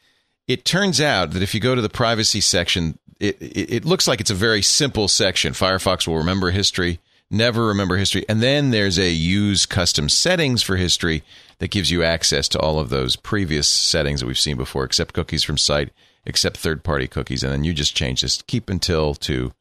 [0.47, 4.08] it turns out that if you go to the privacy section, it, it, it looks
[4.08, 5.53] like it's a very simple section.
[5.53, 6.99] Firefox will remember history,
[7.30, 11.24] never remember history, and then there's a use custom settings for history
[11.60, 15.14] that gives you access to all of those previous settings that we've seen before, except
[15.14, 15.91] cookies from site,
[16.26, 19.51] except third party cookies, and then you just change this keep until to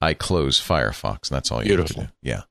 [0.00, 2.02] I close Firefox, and that's all you Beautiful.
[2.02, 2.28] have to do.
[2.30, 2.42] Yeah.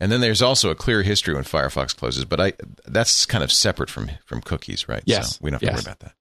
[0.00, 2.52] And then there's also a clear history when Firefox closes, but I
[2.86, 5.02] that's kind of separate from from cookies, right?
[5.04, 5.36] Yes.
[5.36, 6.14] So we don't have to worry about that.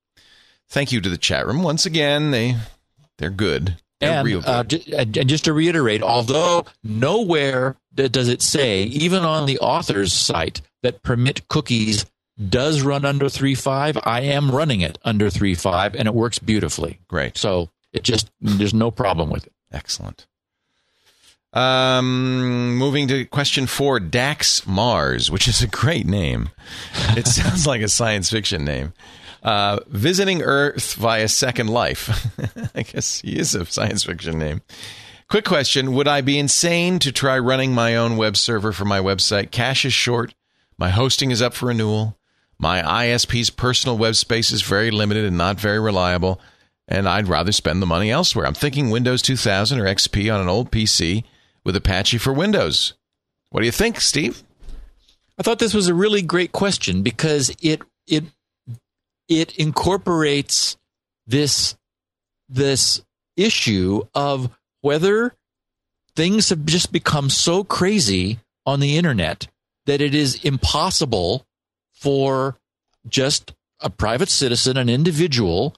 [0.67, 2.31] Thank you to the chat room once again.
[2.31, 2.57] They
[3.17, 3.77] they're good.
[3.99, 9.23] They're and, real uh, j- and just to reiterate, although nowhere does it say, even
[9.23, 12.05] on the author's site, that permit cookies
[12.47, 16.99] does run under 3.5, I am running it under 3.5, and it works beautifully.
[17.09, 17.37] Great.
[17.37, 19.53] So it just there's no problem with it.
[19.71, 20.27] Excellent.
[21.51, 26.49] Um, moving to question four, Dax Mars, which is a great name.
[27.17, 28.93] It sounds like a science fiction name.
[29.41, 32.27] Uh, visiting Earth via Second Life.
[32.75, 34.61] I guess he is a science fiction name.
[35.29, 38.99] Quick question Would I be insane to try running my own web server for my
[38.99, 39.51] website?
[39.51, 40.33] Cash is short.
[40.77, 42.17] My hosting is up for renewal.
[42.57, 46.41] My ISP's personal web space is very limited and not very reliable.
[46.87, 48.45] And I'd rather spend the money elsewhere.
[48.45, 51.23] I'm thinking Windows 2000 or XP on an old PC
[51.69, 52.95] with Apache for Windows.
[53.51, 54.41] What do you think, Steve?
[55.37, 58.23] I thought this was a really great question because it it
[59.27, 60.77] it incorporates
[61.27, 61.75] this
[62.49, 63.03] this
[63.37, 64.49] issue of
[64.81, 65.35] whether
[66.15, 69.47] things have just become so crazy on the internet
[69.85, 71.45] that it is impossible
[71.93, 72.57] for
[73.07, 75.75] just a private citizen, an individual,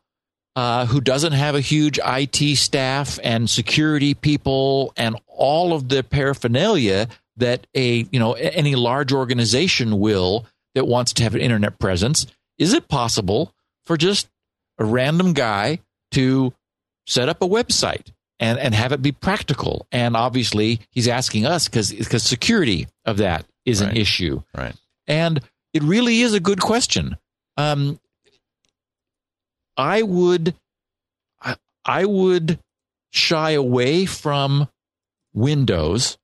[0.56, 6.04] uh, who doesn't have a huge IT staff and security people and all of the
[6.04, 10.46] paraphernalia that a you know any large organization will
[10.76, 12.28] that wants to have an internet presence.
[12.58, 13.54] Is it possible
[13.86, 14.28] for just
[14.78, 15.80] a random guy
[16.12, 16.54] to
[17.08, 19.88] set up a website and, and have it be practical?
[19.92, 23.92] And obviously, he's asking us because because security of that is right.
[23.92, 24.76] an issue, right?
[25.08, 25.42] And
[25.74, 27.18] it really is a good question.
[27.58, 28.00] Um,
[29.78, 30.56] I would
[31.42, 31.56] I,
[31.86, 32.60] I would
[33.12, 34.68] shy away from
[35.34, 36.18] Windows.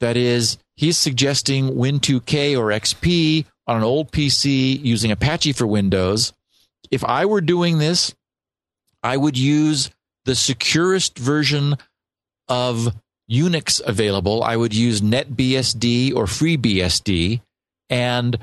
[0.00, 6.32] That is, he's suggesting Win2K or XP on an old PC using Apache for Windows.
[6.90, 8.14] If I were doing this,
[9.02, 9.90] I would use
[10.24, 11.76] the securest version
[12.48, 12.94] of
[13.30, 14.42] Unix available.
[14.42, 17.40] I would use NetBSD or FreeBSD,
[17.88, 18.38] and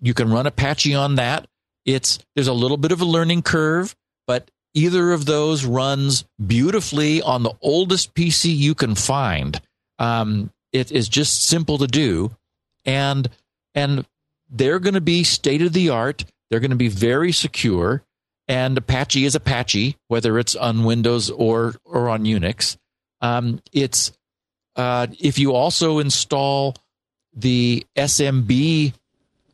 [0.00, 1.46] you can run Apache on that.
[1.84, 3.94] It's there's a little bit of a learning curve,
[4.26, 9.60] but either of those runs beautifully on the oldest PC you can find.
[9.98, 12.36] Um, it is just simple to do,
[12.84, 13.28] and
[13.74, 14.06] and
[14.50, 16.24] they're going to be state of the art.
[16.50, 18.02] They're going to be very secure,
[18.46, 22.76] and Apache is Apache, whether it's on Windows or or on Unix.
[23.20, 24.12] Um, it's
[24.76, 26.76] uh, if you also install
[27.34, 28.92] the SMB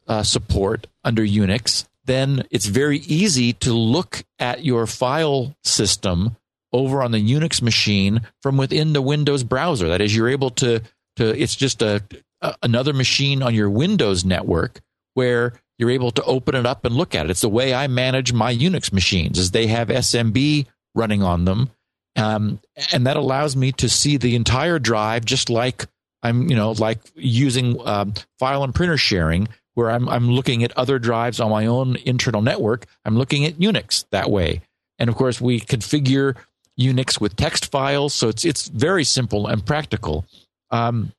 [0.06, 6.36] uh, support under Unix, then it's very easy to look at your file system
[6.72, 9.88] over on the Unix machine from within the Windows browser.
[9.88, 10.82] That is, you're able to
[11.16, 12.02] to it's just a,
[12.40, 14.80] a another machine on your Windows network
[15.14, 17.30] where you're able to open it up and look at it.
[17.30, 21.70] It's the way I manage my Unix machines, is they have SMB running on them,
[22.16, 22.60] um,
[22.92, 25.86] and that allows me to see the entire drive, just like
[26.22, 30.76] I'm, you know, like using um, file and printer sharing, where I'm I'm looking at
[30.76, 32.86] other drives on my own internal network.
[33.04, 34.62] I'm looking at Unix that way,
[34.98, 36.36] and of course we configure
[36.78, 40.24] Unix with text files, so it's it's very simple and practical.
[40.70, 41.12] Um,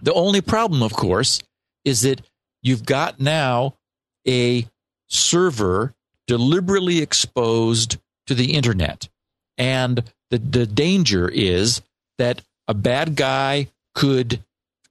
[0.00, 1.40] the only problem, of course,
[1.84, 2.20] is that
[2.62, 3.74] you've got now
[4.26, 4.66] a
[5.08, 5.94] server
[6.26, 9.08] deliberately exposed to the internet.
[9.58, 11.82] And the, the danger is
[12.18, 14.42] that a bad guy could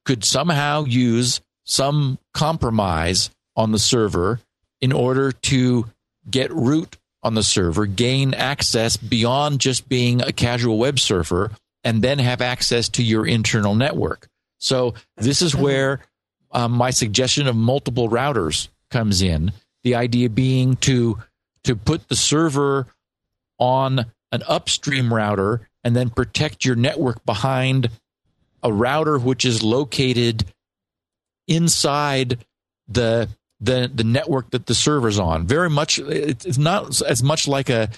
[0.04, 1.40] could somehow use
[1.72, 4.40] some compromise on the server
[4.82, 5.86] in order to
[6.30, 11.50] get root on the server, gain access beyond just being a casual web surfer,
[11.82, 14.28] and then have access to your internal network.
[14.58, 16.00] So this is where
[16.50, 19.52] um, my suggestion of multiple routers comes in.
[19.82, 21.18] The idea being to
[21.64, 22.86] to put the server
[23.58, 27.88] on an upstream router and then protect your network behind
[28.62, 30.44] a router which is located
[31.48, 32.44] inside
[32.88, 33.28] the
[33.60, 35.46] the the network that the server's on.
[35.46, 37.88] Very much, it's not as much like a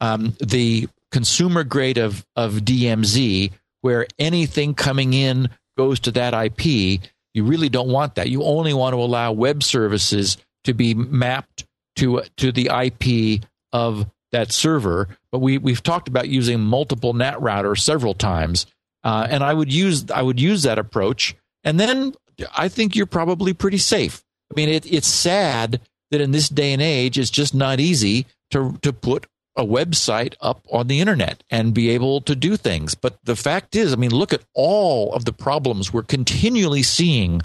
[0.00, 7.00] um, the consumer grade of of DMZ where anything coming in goes to that IP.
[7.32, 8.28] You really don't want that.
[8.28, 11.64] You only want to allow web services to be mapped
[11.96, 15.08] to to the IP of that server.
[15.32, 18.66] But we we've talked about using multiple NAT routers several times,
[19.02, 22.14] uh, and I would use I would use that approach, and then
[22.56, 24.24] I think you're probably pretty safe.
[24.50, 25.80] I mean, it, it's sad
[26.10, 29.26] that in this day and age, it's just not easy to to put
[29.56, 32.94] a website up on the internet and be able to do things.
[32.94, 37.40] But the fact is, I mean, look at all of the problems we're continually seeing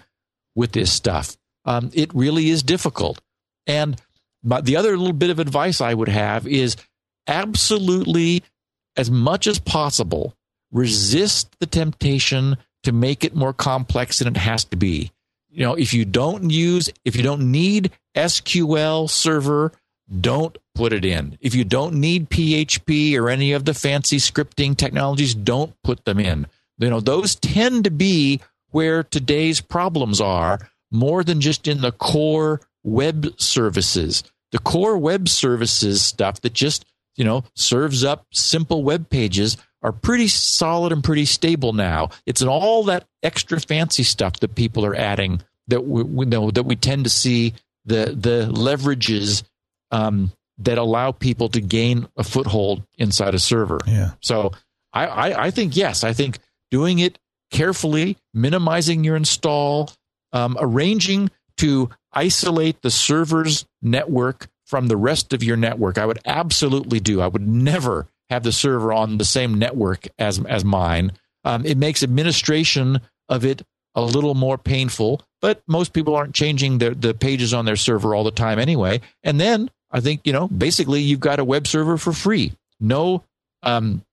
[0.55, 1.37] with this stuff.
[1.65, 3.21] Um, it really is difficult.
[3.67, 4.01] And
[4.43, 6.75] my, the other little bit of advice I would have is
[7.27, 8.43] absolutely,
[8.97, 10.33] as much as possible,
[10.71, 15.11] resist the temptation to make it more complex than it has to be.
[15.49, 19.73] You know, if you don't use, if you don't need SQL Server
[20.21, 21.38] don't put it in.
[21.41, 26.19] If you don't need PHP or any of the fancy scripting technologies, don't put them
[26.19, 26.47] in.
[26.77, 30.59] You know, those tend to be where today's problems are
[30.91, 34.23] more than just in the core web services.
[34.51, 39.91] The core web services stuff that just, you know, serves up simple web pages are
[39.91, 42.09] pretty solid and pretty stable now.
[42.25, 46.63] It's all that extra fancy stuff that people are adding that we, we know that
[46.63, 47.53] we tend to see
[47.86, 49.43] the the leverages
[49.91, 53.80] um, that allow people to gain a foothold inside a server.
[53.88, 54.11] Yeah.
[54.21, 54.51] So
[54.93, 56.39] I, I, I think yes, I think
[56.71, 57.17] doing it
[57.51, 59.91] carefully, minimizing your install,
[60.34, 65.97] um, arranging to isolate the server's network from the rest of your network.
[65.97, 67.21] I would absolutely do.
[67.21, 71.11] I would never have the server on the same network as as mine.
[71.43, 73.63] Um, it makes administration of it
[73.95, 78.13] a little more painful, but most people aren't changing their, the pages on their server
[78.13, 79.01] all the time anyway.
[79.23, 82.53] And then I think, you know, basically you've got a web server for free.
[82.80, 83.23] No,
[83.63, 84.03] um,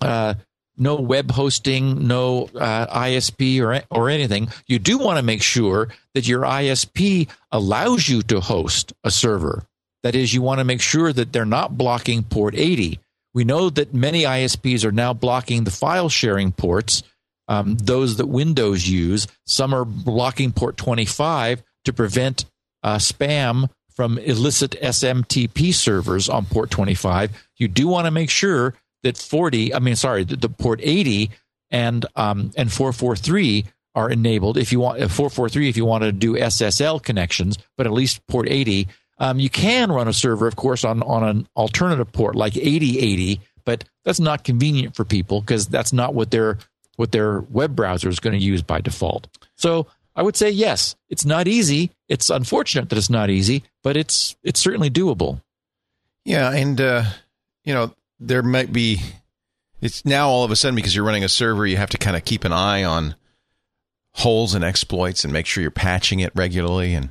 [0.00, 0.34] uh,
[0.76, 4.48] no web hosting, no uh, ISP or or anything.
[4.66, 9.64] You do want to make sure that your ISP allows you to host a server.
[10.02, 12.98] That is, you want to make sure that they're not blocking port 80.
[13.34, 17.02] We know that many ISPs are now blocking the file sharing ports,
[17.48, 19.26] um, those that Windows use.
[19.46, 22.44] Some are blocking port 25 to prevent
[22.82, 23.68] uh, spam
[24.00, 29.74] from illicit SMTP servers on port 25, you do want to make sure that 40,
[29.74, 31.30] I mean, sorry, the, the port 80
[31.70, 34.56] and um, and 443 are enabled.
[34.56, 38.48] If you want 443, if you want to do SSL connections, but at least port
[38.48, 38.88] 80,
[39.20, 43.40] um, you can run a server, of course, on on an alternative port like 8080,
[43.64, 46.58] but that's not convenient for people because that's not what their
[46.96, 49.28] what their web browser is going to use by default.
[49.56, 50.96] So I would say yes.
[51.08, 51.90] It's not easy.
[52.08, 55.42] It's unfortunate that it's not easy, but it's it's certainly doable.
[56.24, 57.04] Yeah, and uh,
[57.64, 59.00] you know there might be.
[59.82, 62.16] It's now all of a sudden because you're running a server, you have to kind
[62.16, 63.14] of keep an eye on
[64.12, 66.92] holes and exploits and make sure you're patching it regularly.
[66.92, 67.10] And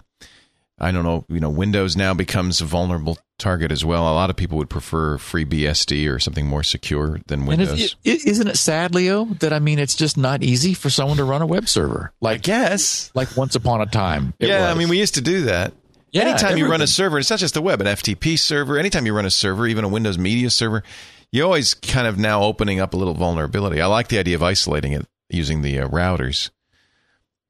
[0.79, 4.03] I don't know, you know, Windows now becomes a vulnerable target as well.
[4.03, 7.95] A lot of people would prefer FreeBSD or something more secure than Windows.
[8.03, 11.23] Is, isn't it sad, Leo, that I mean, it's just not easy for someone to
[11.23, 12.13] run a web server?
[12.21, 14.33] Like, I guess, like once upon a time.
[14.39, 14.75] yeah, was.
[14.75, 15.73] I mean, we used to do that.
[16.11, 16.65] Yeah, anytime everything.
[16.65, 18.77] you run a server, it's not just the web, an FTP server.
[18.77, 20.83] Anytime you run a server, even a Windows Media server,
[21.31, 23.81] you always kind of now opening up a little vulnerability.
[23.81, 26.49] I like the idea of isolating it using the uh, routers.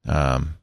[0.06, 0.58] Um,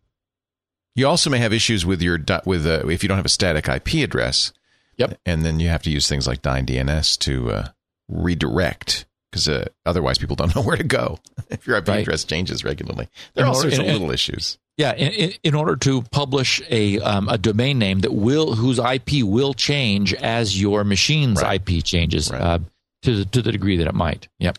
[0.98, 3.70] you also may have issues with your with uh, if you don't have a static
[3.70, 4.52] IP address.
[4.98, 5.20] Yep.
[5.26, 7.68] And then you have to use things like DynDNS to uh,
[8.10, 11.20] redirect because uh, otherwise people don't know where to go
[11.50, 12.00] if your IP Right.
[12.02, 13.08] address changes regularly.
[13.34, 14.58] There are all sorts of little issues.
[14.78, 18.78] Yeah, in, in, in order to publish a um, a domain name that will whose
[18.80, 21.62] IP will change as your machine's Right.
[21.68, 22.42] IP changes Right.
[22.42, 22.60] uh,
[23.04, 24.28] to the, to the degree that it might.
[24.40, 24.58] Yep.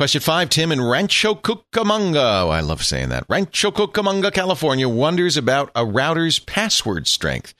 [0.00, 2.44] Question five, Tim in Rancho Cucamonga.
[2.44, 3.26] Oh, I love saying that.
[3.28, 7.52] Rancho Cucamonga, California, wonders about a router's password strength.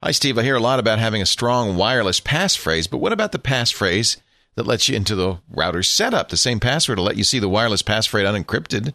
[0.00, 0.38] Hi, Steve.
[0.38, 4.16] I hear a lot about having a strong wireless passphrase, but what about the passphrase
[4.54, 6.28] that lets you into the router's setup?
[6.28, 8.94] The same password will let you see the wireless passphrase unencrypted.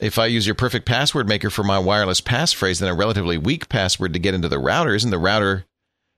[0.00, 3.68] If I use your perfect password maker for my wireless passphrase, then a relatively weak
[3.68, 5.66] password to get into the router isn't the router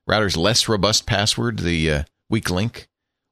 [0.06, 2.86] router's less robust password the uh, weak link.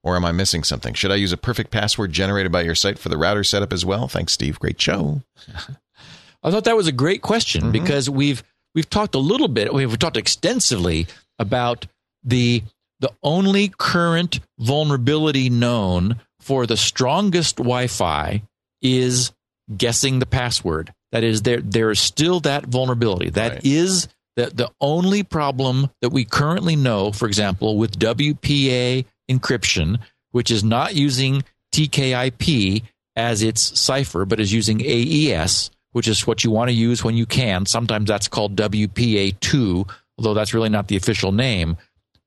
[0.04, 0.94] Or am I missing something?
[0.94, 3.84] Should I use a perfect password generated by your site for the router setup as
[3.84, 4.06] well?
[4.08, 4.58] Thanks, Steve.
[4.60, 5.22] Great show.
[6.42, 7.72] I thought that was a great question Mm-hmm.
[7.72, 8.42] because we've
[8.74, 11.06] we've talked a little bit, we've talked extensively
[11.38, 11.86] about
[12.22, 12.62] the
[13.00, 18.42] the only current vulnerability known for the strongest Wi-Fi
[18.82, 19.32] is
[19.76, 20.92] guessing the password.
[21.12, 23.30] That is, there there is still that vulnerability.
[23.30, 23.64] That Right.
[23.64, 27.10] is the the only problem that we currently know.
[27.12, 29.98] For example, with WPA encryption,
[30.32, 32.82] which is not using TKIP
[33.16, 37.16] as its cipher, but is using AES, which is what you want to use when
[37.16, 37.66] you can.
[37.66, 41.76] Sometimes that's called WPA2, although that's really not the official name.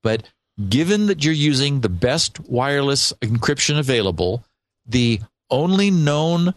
[0.02, 0.28] But
[0.68, 4.44] given that you're using the best wireless encryption available,
[4.86, 6.54] the only known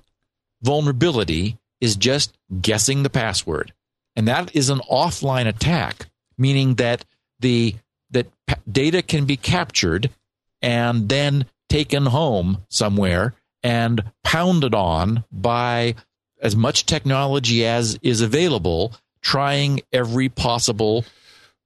[0.62, 3.74] vulnerability is just guessing the password.
[4.16, 7.06] And that is an offline attack, meaning that
[7.40, 7.76] the
[8.12, 8.28] that
[8.72, 10.10] data can be captured
[10.66, 15.96] and then taken home somewhere and pounded on by
[16.42, 21.06] as much technology as is available, trying every possible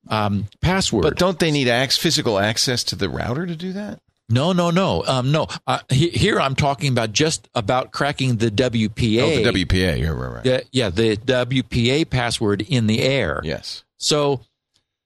[0.09, 1.03] um, password.
[1.03, 3.99] But don't they need ac- physical access to the router to do that?
[4.31, 5.47] no, no, no, um, no.
[5.65, 9.21] Uh, he, here I'm talking about just about cracking the WPA.
[9.23, 9.99] Oh, the WPA.
[9.99, 10.35] You're right.
[10.35, 10.43] right.
[10.43, 13.41] the- yeah, the WPA password in the air.
[13.43, 13.83] Yes.
[13.97, 14.41] So,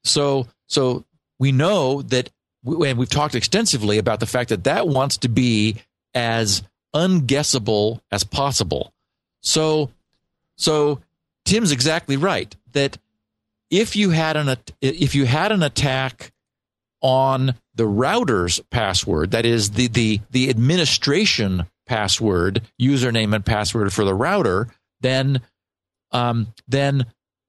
[0.04, 1.04] so, so
[1.38, 2.30] we know that,
[2.64, 5.76] and we've talked extensively about the fact that that wants to be
[6.14, 6.62] as
[6.94, 8.92] unguessable as possible.
[9.40, 9.90] So,
[10.56, 11.00] so
[11.44, 12.98] Tim's exactly right that
[13.70, 16.32] if you had an if you had an attack
[17.00, 24.04] on the router's password, that is the the the administration password, username and password for
[24.04, 24.68] the router,
[25.00, 25.40] then
[26.12, 27.06] um, then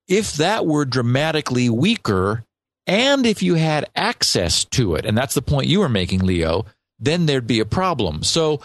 [0.07, 2.43] if that were dramatically weaker
[2.87, 6.65] and if you had access to it, and that's the point you were making, Leo,
[6.99, 8.23] then there'd be a problem.
[8.23, 8.61] So,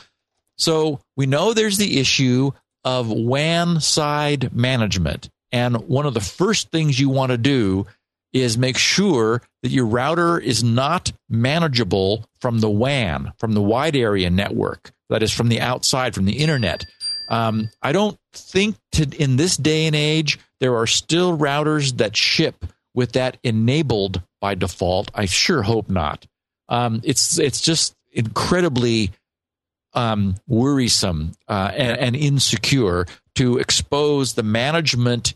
[0.59, 2.53] so we know there's the issue
[2.85, 5.29] of WAN side management.
[5.53, 7.87] And one of the first things you want to do
[8.33, 13.97] is make sure that your router is not manageable from the WAN, from the wide
[13.97, 16.87] area network, that is from the outside, from the internet.
[17.29, 22.17] Um, I don't think to, in this day and age there are still routers that
[22.17, 22.65] ship
[23.01, 25.11] with that enabled by default.
[25.15, 26.27] I sure hope not.
[26.69, 29.11] Um, it's it's just incredibly
[29.95, 35.35] um, worrisome uh, and, and insecure to expose the management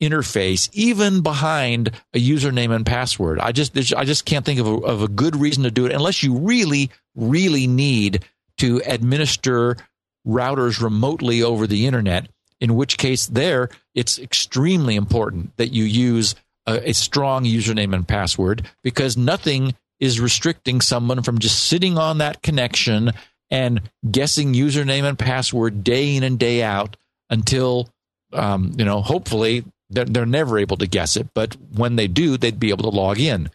[0.00, 3.40] interface even behind a username and password.
[3.40, 5.92] I just I just can't think of a, of a good reason to do it
[5.92, 8.24] unless you really really need
[8.58, 9.76] to administer
[10.24, 12.28] routers remotely over the internet.
[12.60, 16.36] In which case, there it's extremely important that you use
[16.66, 22.18] a, a strong username and password because nothing is restricting someone from just sitting on
[22.18, 23.12] that connection
[23.50, 26.96] and guessing username and password day in and day out
[27.30, 27.88] until
[28.32, 32.36] um, you know hopefully they're, they're never able to guess it but when they do
[32.36, 33.48] they'd be able to log in.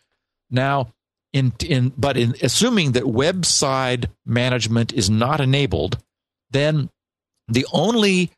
[0.49, 0.91] Now
[1.33, 5.97] in in but in assuming that website management is not enabled
[6.51, 6.89] then
[7.47, 8.31] the only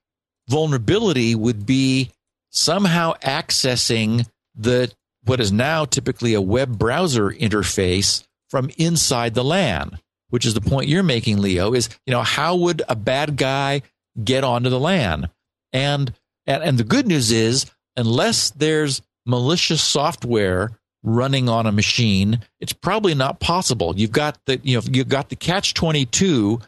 [0.49, 2.11] vulnerability would be
[2.51, 4.91] somehow accessing the
[5.25, 9.99] what is now typically a web browser interface from inside the LAN,
[10.29, 13.81] which is the point you're making, Leo, is, you know, how would a bad guy
[14.21, 15.29] get onto the LAN?
[15.71, 16.13] And,
[16.45, 20.71] and, and the good news is, unless there's malicious software
[21.03, 23.93] running on a machine, it's probably not possible.
[23.97, 26.59] You've got the, you know, you've got the catch 22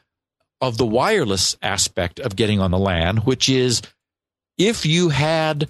[0.61, 3.81] of the wireless aspect of getting on the LAN, which is
[4.57, 5.69] if you had,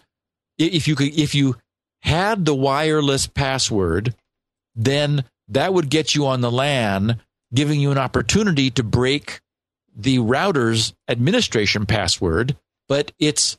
[0.58, 1.56] if you could, if you
[2.06, 4.14] had the wireless password,
[4.76, 7.20] then that would get you on the LAN,
[7.54, 9.42] giving you an opportunity to break
[9.96, 12.56] the router's administration password,
[12.88, 13.58] but it's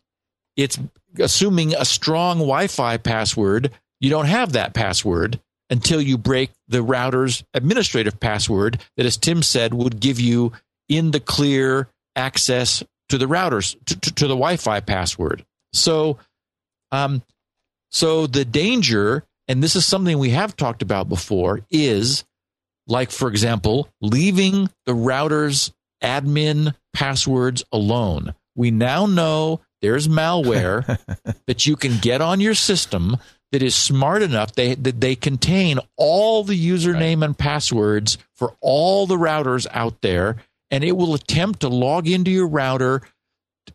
[0.57, 0.79] it's
[1.19, 3.73] assuming a strong Wi-Fi password.
[4.01, 9.43] You don't have that password until you break the router's administrative password that, as Tim
[9.43, 10.53] said, would give you
[10.89, 15.45] in the clear access to the routers to, to, to the Wi-Fi password.
[15.73, 16.19] So,
[16.93, 17.23] um,
[17.97, 22.27] so the danger, and this is something we have talked about before, is
[22.87, 25.73] like, for example, leaving the router's
[26.05, 28.35] admin passwords alone.
[28.55, 30.99] We now know there's malware
[31.47, 33.17] that you can get on your system
[33.53, 37.29] that is smart enough they, that they contain all the username right.
[37.29, 40.37] and passwords for all the routers out there
[40.71, 43.01] and it will attempt to log into your router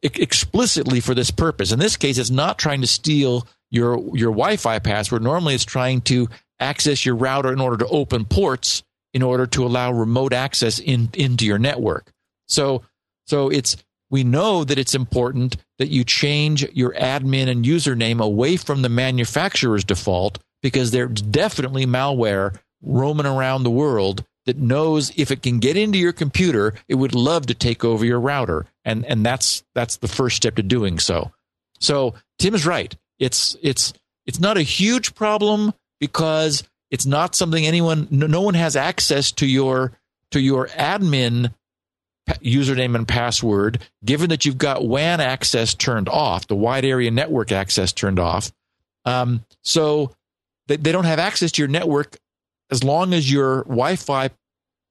[0.03, 4.79] explicitly for this purpose in this case it's not trying to steal your your Wi-Fi
[4.79, 5.23] password.
[5.23, 9.65] Normally, it's trying to access your router in order to open ports in order to
[9.65, 12.11] allow remote access in, into your network.
[12.47, 12.83] So,
[13.25, 13.77] so it's
[14.09, 18.89] we know that it's important that you change your admin and username away from the
[18.89, 25.59] manufacturer's default because there's definitely malware roaming around the world that knows if it can
[25.59, 28.65] get into your computer, it would love to take over your router.
[28.83, 31.31] And and that's that's the first step to doing so.
[31.79, 32.95] So Tim's right.
[33.21, 33.93] It's it's
[34.25, 39.45] it's not a huge problem because it's not something anyone no, one has access to
[39.45, 39.93] your
[40.31, 41.53] to your admin
[42.39, 47.51] username and password given that you've got WAN access turned off, the wide area network
[47.51, 48.51] access turned off.
[49.05, 50.11] Um, so
[50.67, 52.17] they, they don't have access to your network
[52.71, 54.29] as long as your Wi-Fi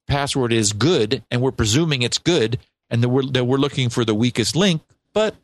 [0.07, 2.59] password is good, and we're presuming it's good,
[2.91, 4.83] and that we're that we're looking for the weakest link.
[5.14, 5.35] But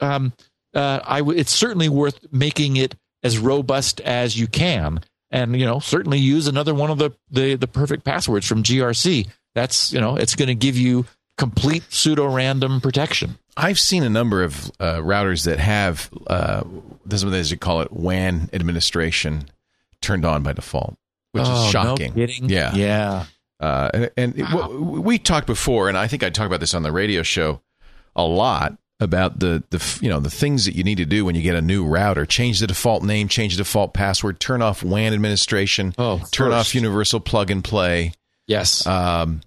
[0.00, 0.32] um,
[0.78, 5.00] uh, I w- it's certainly worth making it as robust as you can.
[5.30, 9.26] And, you know, certainly use another one of the, the, the perfect passwords from GRC.
[9.54, 11.04] That's, you know, it's going to give you
[11.36, 13.38] complete pseudo random protection.
[13.56, 16.62] I've seen a number of uh, routers that have, uh,
[17.04, 19.50] this is what they call it, WAN administration
[20.00, 20.96] turned on by default,
[21.32, 22.10] which oh, is shocking.
[22.10, 22.48] No kidding.
[22.48, 22.74] Yeah.
[22.74, 23.24] Yeah.
[23.60, 24.70] Uh, and, and wow.
[24.70, 27.60] it, we talked before, and I think I talked about this on the radio show
[28.14, 31.34] a lot about the the you know the things that you need to do when
[31.34, 32.26] you get a new router.
[32.26, 36.74] Change the default name, change the default password, turn off WAN administration, oh, turn off
[36.74, 38.12] universal plug and play.
[38.46, 38.86] Yes.
[38.86, 39.42] Um,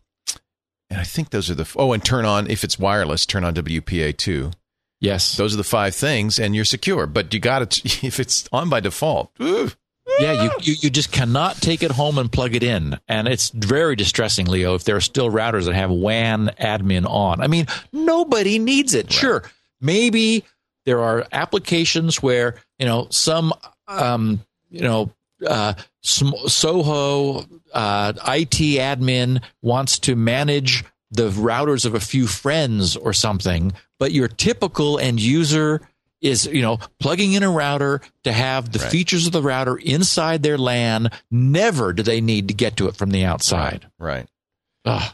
[0.89, 3.55] and I think those are the oh, and turn on if it's wireless, turn on
[3.55, 4.51] WPA two.
[4.99, 7.07] Yes, those are the five things, and you're secure.
[7.07, 9.31] But you got to if it's on by default.
[9.41, 9.71] Ooh,
[10.20, 12.99] yeah, you, you, you just cannot take it home and plug it in.
[13.07, 17.41] And it's very distressing, Leo, if there are still routers that have WAN admin on.
[17.41, 19.05] I mean, nobody needs it.
[19.05, 19.14] Right.
[19.14, 19.43] Sure.
[19.80, 20.45] Maybe
[20.86, 23.54] there are applications where, you know, some,
[23.88, 25.12] um, you know,
[25.47, 33.13] uh, Soho uh, IT admin wants to manage the routers of a few friends or
[33.13, 35.82] something, but your typical end user
[36.21, 38.91] is you know plugging in a router to have the right.
[38.91, 41.09] features of the router inside their LAN.
[41.29, 43.87] Never do they need to get to it from the outside.
[43.97, 44.15] Right.
[44.15, 44.27] right.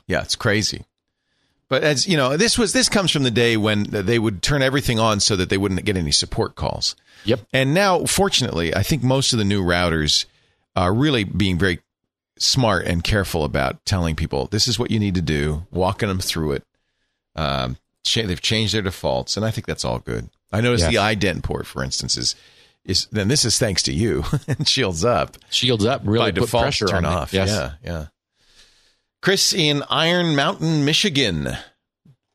[0.07, 0.85] Yeah, it's crazy.
[1.69, 4.61] But as you know, this was this comes from the day when they would turn
[4.61, 6.95] everything on so that they wouldn't get any support calls.
[7.25, 7.41] Yep.
[7.51, 10.25] And now, fortunately, I think most of the new routers
[10.75, 11.79] are really being very
[12.37, 16.19] smart and careful about telling people this is what you need to do, walking them
[16.19, 16.63] through it.
[17.35, 17.77] Um,
[18.15, 20.29] they've changed their defaults, and I think that's all good.
[20.51, 20.91] I noticed yes.
[20.91, 22.35] the ident port, for instance, is
[22.85, 25.37] is then this is thanks to you and shields up.
[25.49, 27.33] Shields up really by default pressure turn on off.
[27.33, 27.49] Yes.
[27.49, 28.05] Yeah, yeah.
[29.21, 31.49] Chris in Iron Mountain, Michigan,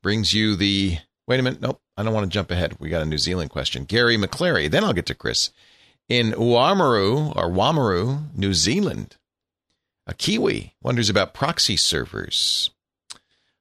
[0.02, 0.98] brings you the.
[1.26, 1.60] Wait a minute.
[1.60, 1.80] Nope.
[1.96, 2.76] I don't want to jump ahead.
[2.80, 3.84] We got a New Zealand question.
[3.84, 4.70] Gary McClary.
[4.70, 5.50] Then I'll get to Chris.
[6.08, 9.16] In Oamaru or Wamaru, New Zealand,
[10.06, 12.70] a Kiwi wonders about proxy servers.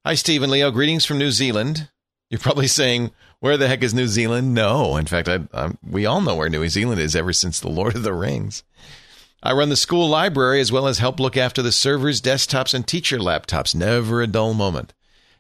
[0.06, 0.72] Hi, Stephen Leo.
[0.72, 1.90] Greetings from New Zealand.
[2.30, 3.12] You're probably saying,
[3.42, 4.54] where the heck is New Zealand?
[4.54, 4.96] No.
[4.96, 7.96] In fact, I, I, we all know where New Zealand is ever since The Lord
[7.96, 8.64] of the Rings.
[9.44, 12.88] I run the school library as well as help look after the servers, desktops, and
[12.88, 13.74] teacher laptops.
[13.74, 14.94] Never a dull moment.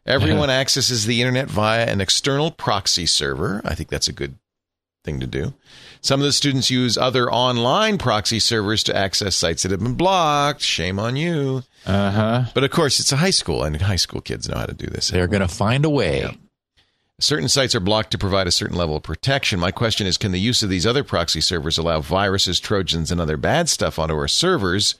[0.05, 3.61] Everyone accesses the internet via an external proxy server.
[3.63, 4.39] I think that's a good
[5.03, 5.53] thing to do.
[6.01, 9.93] Some of the students use other online proxy servers to access sites that have been
[9.93, 10.61] blocked.
[10.61, 11.61] Shame on you.
[11.85, 12.43] Uh huh.
[12.55, 14.87] But of course, it's a high school, and high school kids know how to do
[14.87, 15.09] this.
[15.09, 16.35] They're going to find a way.
[17.21, 19.59] Certain sites are blocked to provide a certain level of protection.
[19.59, 23.21] My question is can the use of these other proxy servers allow viruses, trojans, and
[23.21, 24.95] other bad stuff onto our servers?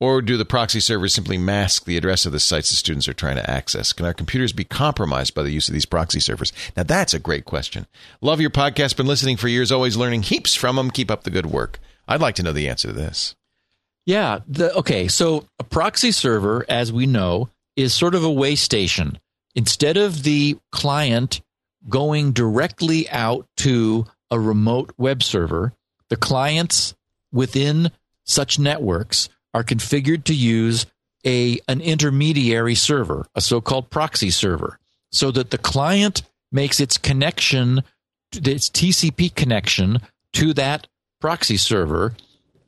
[0.00, 3.14] Or do the proxy servers simply mask the address of the sites the students are
[3.14, 3.92] trying to access?
[3.92, 6.52] Can our computers be compromised by the use of these proxy servers?
[6.76, 7.86] Now, that's a great question.
[8.20, 8.96] Love your podcast.
[8.96, 10.90] Been listening for years, always learning heaps from them.
[10.90, 11.80] Keep up the good work.
[12.06, 13.34] I'd like to know the answer to this.
[14.06, 14.40] Yeah.
[14.46, 15.08] The, okay.
[15.08, 19.18] So a proxy server, as we know, is sort of a way station.
[19.54, 21.40] Instead of the client
[21.88, 25.72] going directly out to a remote web server,
[26.10, 26.94] the clients
[27.32, 27.90] within
[28.24, 30.86] such networks are configured to use
[31.26, 34.78] a an intermediary server, a so-called proxy server,
[35.10, 36.22] so that the client
[36.52, 37.82] makes its connection,
[38.32, 40.00] its TCP connection
[40.34, 40.86] to that
[41.20, 42.14] proxy server,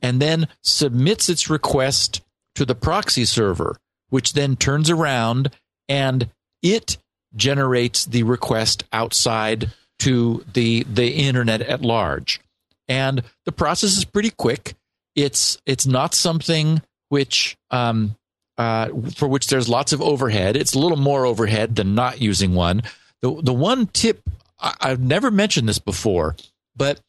[0.01, 2.21] and then submits its request
[2.55, 3.77] to the proxy server,
[4.09, 5.49] which then turns around
[5.87, 6.29] and
[6.61, 6.97] it
[7.35, 12.39] generates the request outside to the the internet at large.
[12.87, 14.75] And the process is pretty quick
[15.15, 18.15] it's it's not something which um,
[18.57, 20.55] uh, for which there's lots of overhead.
[20.55, 22.83] It's a little more overhead than not using one.
[23.21, 24.21] The the one tip
[24.59, 26.35] I, I've never mentioned this before,
[26.75, 26.99] but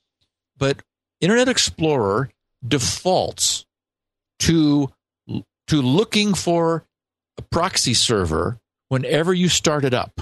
[0.56, 0.82] but
[1.20, 2.30] Internet Explorer
[2.66, 3.64] defaults
[4.40, 4.90] to
[5.68, 6.84] to looking for
[7.38, 8.58] a proxy server
[8.93, 10.20] whenever you start it up.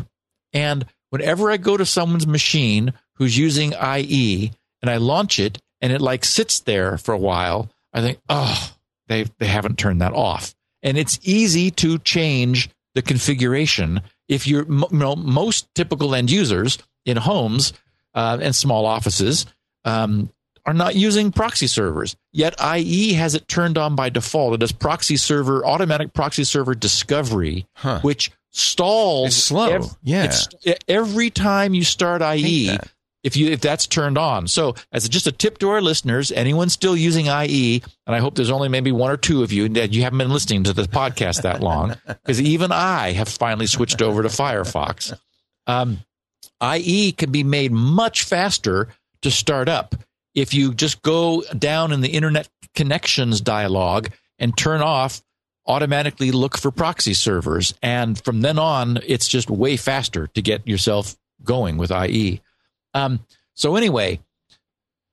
[0.53, 5.93] And whenever I go to someone's machine who's using IE and I launch it, and
[5.93, 8.73] it like sits there for a while, I think, oh,
[9.09, 10.55] they they haven't turned that off.
[10.85, 16.79] And it's easy to change the configuration if you're you know, most typical end users
[17.05, 17.73] in homes
[18.15, 19.47] uh, and small offices
[19.85, 20.31] um,
[20.65, 22.15] are not using proxy servers.
[22.33, 24.55] Yet IE has it turned on by default.
[24.55, 27.99] It does proxy server automatic proxy server discovery, Huh.
[28.03, 29.91] which stalls It's slow.
[30.03, 30.25] Yeah.
[30.25, 32.89] it's- every time you start IE, that.
[33.23, 34.49] if you if that's turned on.
[34.49, 38.35] So as just a tip to our listeners, anyone still using IE, and I hope
[38.35, 40.83] there's only maybe one or two of you that you haven't been listening to the
[40.83, 45.17] podcast that long, because even I have finally switched over to Firefox.
[45.67, 46.01] Um,
[46.63, 48.89] IE can be made much faster
[49.23, 49.95] to start up
[50.35, 54.09] if you just go down in the internet connections dialog
[54.39, 55.21] and turn off
[55.67, 60.67] automatically look for proxy servers and from then on it's just way faster to get
[60.67, 62.41] yourself going with IE.
[62.95, 63.21] Um,
[63.55, 64.21] so anyway,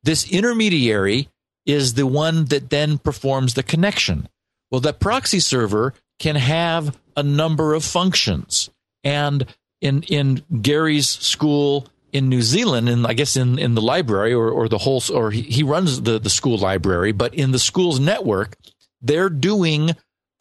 [0.03, 1.29] this intermediary
[1.65, 4.29] is the one that then performs the connection.
[4.71, 8.69] Well, that proxy server can have a number of functions,
[9.03, 9.45] and
[9.81, 14.49] in in Gary's school in New Zealand, and I guess in in the library or
[14.49, 17.99] or the whole or he, he runs the the school library, but in the school's
[17.99, 18.57] network,
[19.01, 19.91] they're doing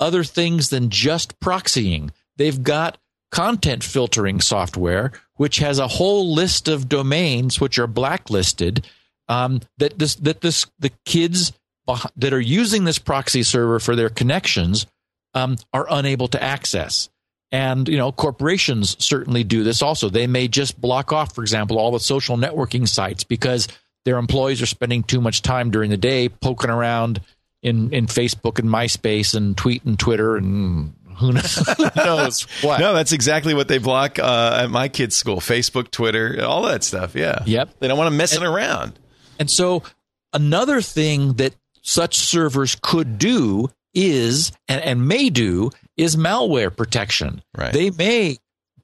[0.00, 2.10] other things than just proxying.
[2.36, 2.98] They've got
[3.30, 8.86] content filtering software, which has a whole list of domains which are blacklisted.
[9.28, 11.52] Um, that this that this the kids
[12.16, 14.86] that are using this proxy server for their connections
[15.34, 17.08] um, are unable to access.
[17.52, 19.82] And you know, corporations certainly do this.
[19.82, 23.68] Also, they may just block off, for example, all the social networking sites because
[24.04, 27.20] their employees are spending too much time during the day poking around
[27.66, 32.80] in in Facebook and MySpace and tweet and Twitter and who knows, who knows what.
[32.80, 36.84] No, that's exactly what they block uh, at my kids' school Facebook, Twitter, all that
[36.84, 37.14] stuff.
[37.14, 37.42] Yeah.
[37.46, 37.78] Yep.
[37.78, 38.98] They don't want to mess it around.
[39.38, 39.82] And so
[40.32, 47.42] another thing that such servers could do is and, and may do is malware protection.
[47.56, 47.72] Right.
[47.72, 48.38] They may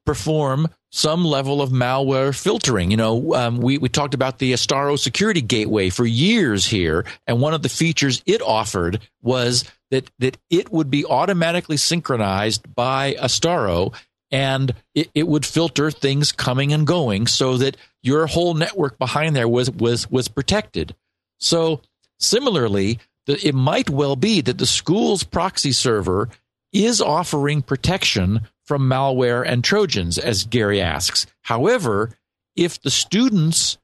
[0.06, 2.90] perform some level of malware filtering.
[2.90, 7.40] You know, um, we, we talked about the Astaro security gateway for years here, and
[7.40, 13.14] one of the features it offered was that that it would be automatically synchronized by
[13.14, 13.94] Astaro
[14.30, 19.34] and it, it would filter things coming and going so that your whole network behind
[19.34, 20.94] there was was was protected.
[21.38, 21.80] So
[22.18, 26.28] similarly, the, it might well be that the school's proxy server
[26.72, 31.26] is offering protection from malware and trojans, as Gary asks.
[31.42, 32.16] However,
[32.56, 33.78] if the students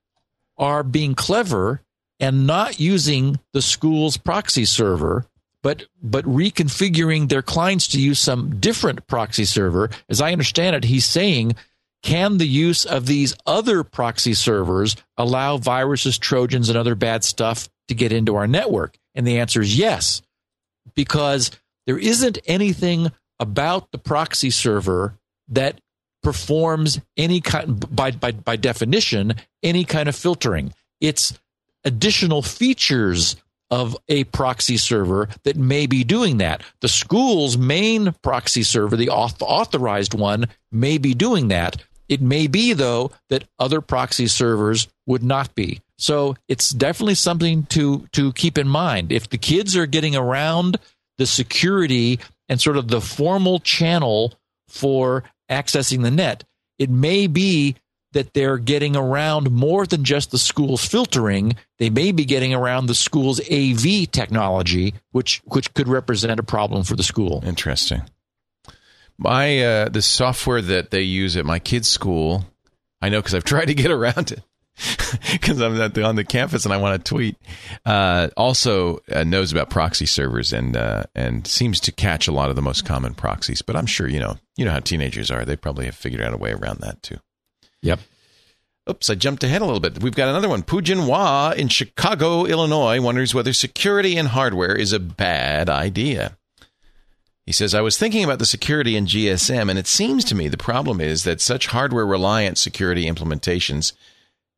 [0.56, 1.82] are being clever
[2.20, 5.26] and not using the school's proxy server,
[5.62, 10.84] but but reconfiguring their clients to use some different proxy server, as I understand it,
[10.84, 11.56] he's saying,
[12.02, 17.68] can the use of these other proxy servers allow viruses, trojans, and other bad stuff
[17.88, 18.96] to get into our network?
[19.14, 20.22] And the answer is yes,
[20.94, 21.50] because
[21.86, 23.10] there isn't anything
[23.40, 25.14] about the proxy server
[25.48, 25.80] that
[26.22, 30.72] performs any kind by by by definition any kind of filtering.
[31.00, 31.38] It's
[31.84, 33.36] additional features
[33.70, 36.62] of a proxy server that may be doing that.
[36.80, 41.82] The school's main proxy server, the authorized one, may be doing that.
[42.08, 45.80] It may be, though, that other proxy servers would not be.
[45.98, 49.12] So it's definitely something to, to keep in mind.
[49.12, 50.78] If the kids are getting around
[51.18, 54.34] the security and sort of the formal channel
[54.68, 56.44] for accessing the net,
[56.78, 57.76] it may be
[58.12, 61.56] that they're getting around more than just the school's filtering.
[61.78, 66.84] They may be getting around the school's AV technology, which which could represent a problem
[66.84, 67.42] for the school.
[67.44, 68.02] Interesting.
[69.18, 72.44] My uh, the software that they use at my kids' school,
[73.02, 74.42] I know because I've tried to get around it
[75.32, 77.36] because I'm the, on the campus and I want to tweet.
[77.84, 82.50] Uh, also uh, knows about proxy servers and uh, and seems to catch a lot
[82.50, 83.62] of the most common proxies.
[83.62, 86.34] But I'm sure you know you know how teenagers are; they probably have figured out
[86.34, 87.18] a way around that too.
[87.82, 88.00] Yep.
[88.88, 90.02] Oops, I jumped ahead a little bit.
[90.02, 90.62] We've got another one.
[90.62, 96.38] Pujin Hua in Chicago, Illinois wonders whether security in hardware is a bad idea.
[97.44, 100.48] He says, I was thinking about the security in GSM, and it seems to me
[100.48, 103.92] the problem is that such hardware reliant security implementations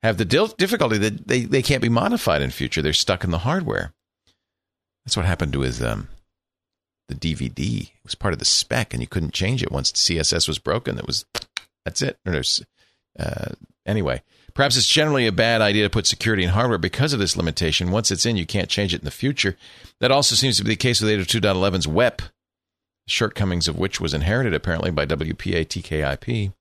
[0.02, 2.82] have the difficulty that they, they can't be modified in future.
[2.82, 3.92] They're stuck in the hardware.
[5.04, 6.08] That's what happened to his um,
[7.08, 7.82] the DVD.
[7.82, 10.96] It was part of the spec, and you couldn't change it once CSS was broken.
[10.96, 11.24] That was
[11.84, 12.18] that's it.
[12.24, 12.64] Or There's
[13.18, 13.50] uh,
[13.86, 14.22] anyway,
[14.54, 17.90] perhaps it's generally a bad idea to put security in hardware because of this limitation.
[17.90, 19.56] Once it's in, you can't change it in the future.
[20.00, 22.22] That also seems to be the case with 802.11's WEP,
[23.06, 26.52] shortcomings of which was inherited apparently by WPA TKIP.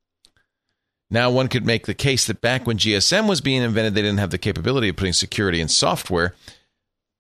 [1.11, 4.19] Now, one could make the case that back when GSM was being invented, they didn't
[4.19, 6.35] have the capability of putting security in software.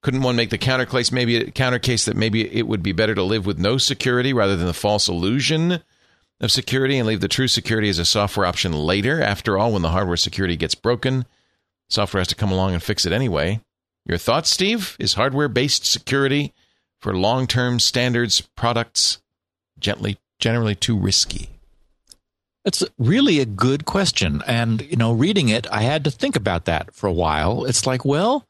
[0.03, 3.15] Couldn't one make the counter case, maybe counter case that maybe it would be better
[3.15, 5.81] to live with no security rather than the false illusion
[6.39, 9.21] of security and leave the true security as a software option later.
[9.21, 11.25] After all, when the hardware security gets broken,
[11.89, 13.59] software has to come along and fix it anyway.
[14.05, 14.95] Your thoughts, Steve?
[14.99, 16.53] Is hardware based security
[16.99, 19.21] for long term standards products
[19.79, 21.58] gently generally too risky?
[22.65, 24.43] It's really a good question.
[24.45, 27.65] And, you know, reading it, I had to think about that for a while.
[27.65, 28.45] It's like, well,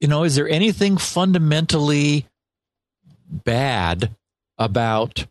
[0.00, 2.26] you know, is there anything fundamentally
[3.28, 4.14] bad
[4.58, 5.26] about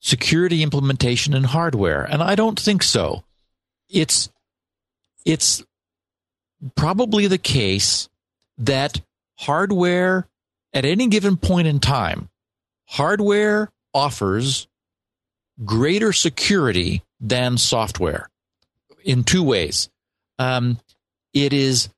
[0.00, 2.04] security implementation in hardware?
[2.04, 3.24] And I don't think so.
[3.88, 4.30] It's
[5.24, 5.64] it's
[6.74, 8.08] probably the case
[8.58, 9.00] that
[9.38, 10.26] hardware
[10.72, 12.28] at any given point in time,
[12.86, 14.68] hardware offers
[15.64, 18.28] greater security than software
[19.04, 19.88] in two ways.
[20.38, 20.78] Um,
[21.32, 21.88] it is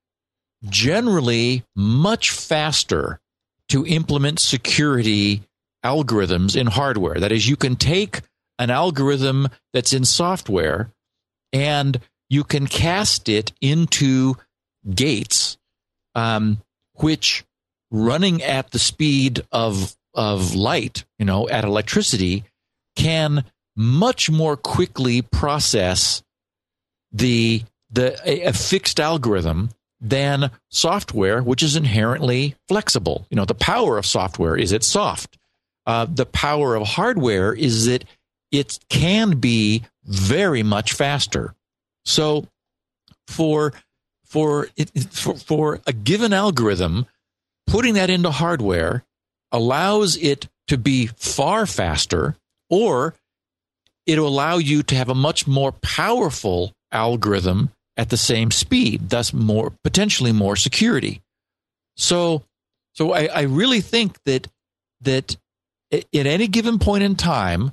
[0.64, 3.20] generally much faster
[3.68, 5.42] to implement security
[5.84, 7.18] algorithms in hardware.
[7.18, 8.20] That is, you can take
[8.58, 10.90] an algorithm that's in software
[11.52, 14.36] and you can cast it into
[14.94, 15.58] gates,
[16.14, 16.58] um,
[16.94, 17.44] which
[17.90, 22.44] running at the speed of of light, you know, at electricity,
[22.96, 23.44] can
[23.76, 26.22] much more quickly process
[27.12, 29.70] the the a, a fixed algorithm
[30.00, 33.26] than software, which is inherently flexible.
[33.30, 35.38] You know, the power of software is it's soft
[35.86, 38.04] uh, the power of hardware is that
[38.50, 41.54] it can be very much faster.
[42.04, 42.46] So
[43.26, 43.72] for
[44.24, 47.06] for it, for, for a given algorithm,
[47.66, 49.04] putting that into hardware
[49.50, 52.36] allows it to be far faster,
[52.70, 53.14] or
[54.06, 59.32] it'll allow you to have a much more powerful algorithm at the same speed, thus
[59.32, 61.20] more potentially more security.
[61.96, 62.42] So,
[62.94, 64.48] so I, I really think that
[65.02, 65.36] that
[65.92, 67.72] at any given point in time,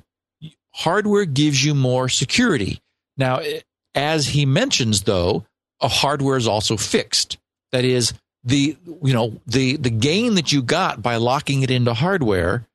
[0.72, 2.80] hardware gives you more security.
[3.16, 3.60] Now, eh,
[3.94, 5.44] as he mentions, though,
[5.80, 7.38] a hardware is also fixed.
[7.72, 8.12] That is,
[8.44, 12.66] the you know the the gain that you got by locking it into hardware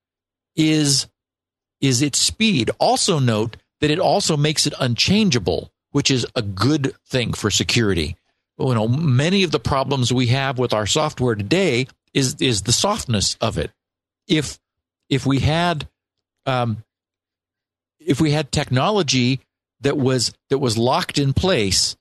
[0.56, 1.07] is
[1.81, 2.72] is its speed.
[2.80, 8.15] Also note that it also makes it unchangeable, which is a good thing for security.
[8.57, 12.72] You know, many of the problems we have with our software today is is the
[12.72, 13.72] softness of it.
[14.27, 14.57] If
[15.10, 15.88] if we had
[16.45, 16.84] um,
[17.99, 19.41] if we had technology
[19.81, 21.97] that was that was locked in place,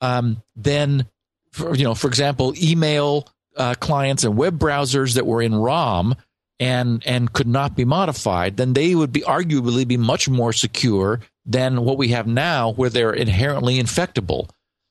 [0.00, 1.08] um, then
[1.50, 6.14] for, you know, for example, email uh, clients and web browsers that were in ROM
[6.58, 11.20] and and could not be modified, then they would be arguably be much more secure
[11.44, 14.48] than what we have now, where they're inherently infectable.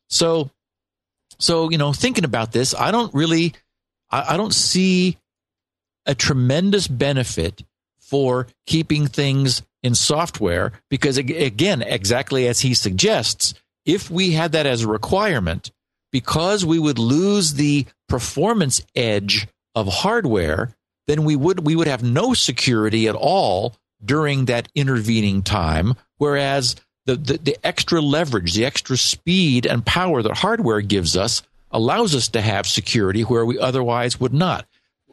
[0.10, 0.50] So,
[1.40, 3.54] so you know, thinking about this, I don't really,
[4.10, 5.18] I, I don't see
[6.06, 7.64] a tremendous benefit
[8.00, 13.54] for keeping things in software because again exactly as he suggests
[13.86, 15.72] if we had that as a requirement
[16.12, 20.76] because we would lose the performance edge of hardware
[21.08, 25.96] then we would we would have no security at all during that intervening time.
[26.18, 26.76] Whereas
[27.06, 31.42] the, the, the extra leverage the extra speed and power that hardware gives us
[31.72, 34.66] allows us to have security where we otherwise would not.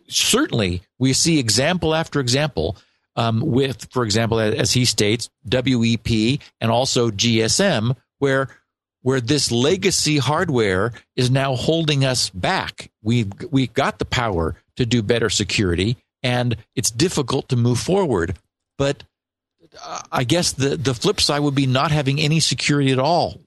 [0.08, 2.76] Certainly we see example after example
[3.16, 8.48] um, with, for example, as he states, WEP and also GSM, where
[9.02, 12.90] where this legacy hardware is now holding us back.
[13.02, 18.36] We've we've got the power to do better security, and it's difficult to move forward.
[18.78, 19.04] But
[19.84, 23.40] uh, I guess the the flip side would be not having any security at all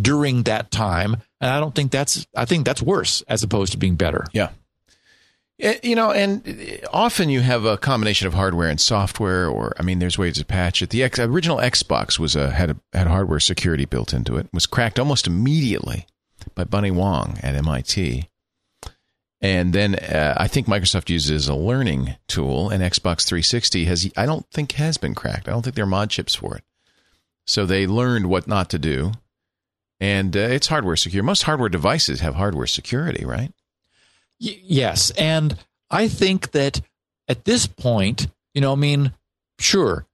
[0.00, 3.78] during that time, and I don't think that's I think that's worse as opposed to
[3.78, 4.24] being better.
[4.32, 4.50] Yeah.
[5.60, 9.82] Eh, you know, and often you have a combination of hardware and software, or I
[9.82, 10.90] mean, there's ways to patch it.
[10.90, 14.48] The X, original Xbox was a, had a, had hardware security built into it.
[14.54, 16.06] Was cracked almost immediately
[16.54, 18.30] by Bunnie Huang at MIT,
[19.42, 22.70] and then uh, I think Microsoft uses a learning tool.
[22.70, 25.46] And Xbox 360 has I don't think has been cracked.
[25.46, 26.64] I don't think there are mod chips for it.
[27.46, 29.12] So they learned what not to do,
[30.00, 31.22] and uh, it's hardware secure.
[31.22, 33.52] Most hardware devices have hardware security, right?
[34.40, 35.10] Y- yes.
[35.12, 35.56] And
[35.90, 36.80] I think that
[37.28, 39.12] at this point, you know, I mean,
[39.58, 40.06] sure,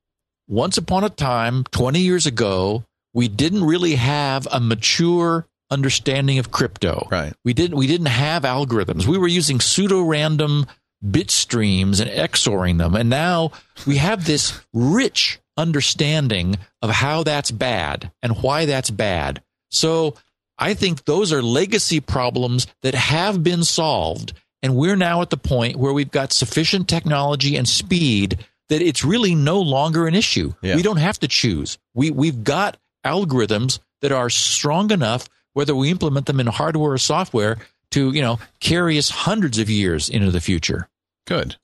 [0.48, 2.84] once upon a time, 20 years ago,
[3.14, 7.08] we didn't really have a mature understanding of crypto.
[7.10, 7.32] Right.
[7.44, 9.06] We didn't we didn't have algorithms.
[9.06, 10.66] We were using pseudo random
[11.08, 12.94] bit streams and XORing them.
[12.94, 13.52] And now
[13.86, 19.42] we have this rich understanding of how that's bad and why that's bad.
[19.70, 20.14] So
[20.58, 24.32] I think those are legacy problems that have been solved.
[24.62, 29.04] And we're now at the point where we've got sufficient technology and speed that it's
[29.04, 30.54] really no longer an issue.
[30.62, 30.76] Yeah.
[30.76, 31.78] We don't have to choose.
[31.94, 36.98] We, we've got algorithms that are strong enough, whether we implement them in hardware or
[36.98, 37.58] software,
[37.92, 40.88] to, you know, carry us hundreds of years into the future.
[41.26, 41.56] Good.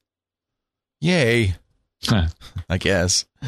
[1.00, 1.56] Yay.
[2.68, 3.24] I guess.
[3.42, 3.46] Uh,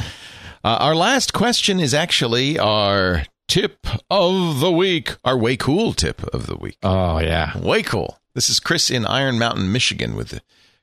[0.65, 6.47] our last question is actually our tip of the week, our way cool tip of
[6.47, 6.79] the week.
[6.83, 7.57] Oh, yeah.
[7.59, 8.19] Way cool.
[8.35, 10.43] This is Chris in Iron Mountain, Michigan with the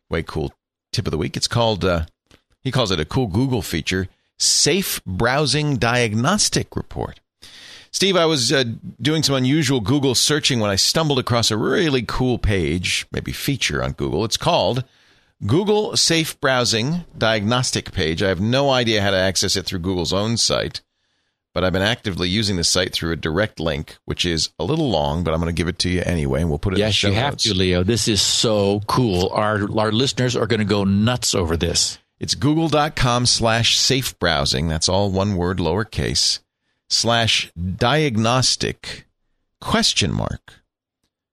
[0.10, 0.54] way cool
[0.92, 1.36] tip of the week.
[1.36, 2.06] It's called, uh,
[2.62, 4.08] he calls it a cool Google feature,
[4.38, 7.20] Safe Browsing Diagnostic Report.
[7.92, 8.64] Steve, I was uh,
[9.02, 13.84] doing some unusual Google searching when I stumbled across a really cool page, maybe feature
[13.84, 14.24] on Google.
[14.24, 14.86] It's called
[15.46, 18.24] Google Safe Browsing Diagnostic Page.
[18.24, 20.82] I have no idea how to access it through Google's own site
[21.54, 24.90] but I've been actively using the site through a direct link, which is a little
[24.90, 26.80] long, but I'm going to give it to you anyway, and we'll put it.
[26.80, 27.44] Yes, you have notes.
[27.44, 27.84] to, Leo.
[27.84, 29.30] This is so cool.
[29.30, 32.00] Our our listeners are going to go nuts over this.
[32.20, 34.68] It's google.com slash safe browsing.
[34.68, 36.40] That's all one word, lowercase,
[36.88, 39.08] slash diagnostic
[39.60, 40.62] question mark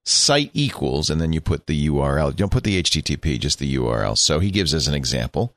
[0.09, 2.29] site equals, and then you put the URL.
[2.29, 4.17] You don't put the HTTP, just the URL.
[4.17, 5.55] So he gives us an example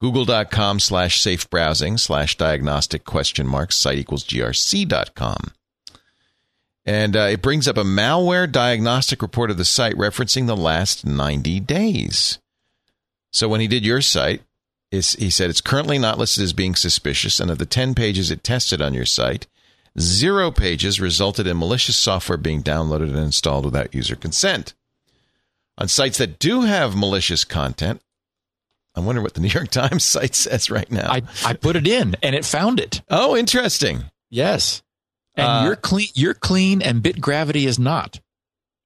[0.00, 5.52] google.com slash safe browsing slash diagnostic question mark site equals grc.com.
[6.86, 11.04] And uh, it brings up a malware diagnostic report of the site referencing the last
[11.04, 12.38] 90 days.
[13.32, 14.42] So when he did your site,
[14.90, 18.42] he said it's currently not listed as being suspicious, and of the 10 pages it
[18.42, 19.46] tested on your site,
[19.98, 24.74] zero pages resulted in malicious software being downloaded and installed without user consent.
[25.78, 28.02] On sites that do have malicious content,
[29.00, 31.10] I wonder what the New York Times site says right now.
[31.10, 33.02] I, I put it in and it found it.
[33.08, 34.04] Oh, interesting.
[34.30, 34.82] Yes.
[35.34, 38.20] And uh, you're clean you're clean and Bitgravity is not.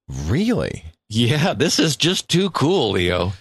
[0.08, 0.84] Really?
[1.08, 3.32] Yeah, this is just too cool, Leo.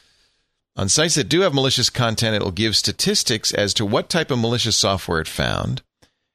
[0.76, 4.40] On sites that do have malicious content, it'll give statistics as to what type of
[4.40, 5.84] malicious software it found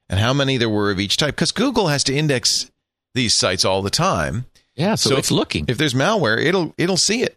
[0.09, 1.35] and how many there were of each type.
[1.35, 2.70] Because Google has to index
[3.15, 4.47] these sites all the time.
[4.77, 5.65] Yeah, so, so it's if, looking.
[5.66, 7.36] If there's malware, it'll it'll see it.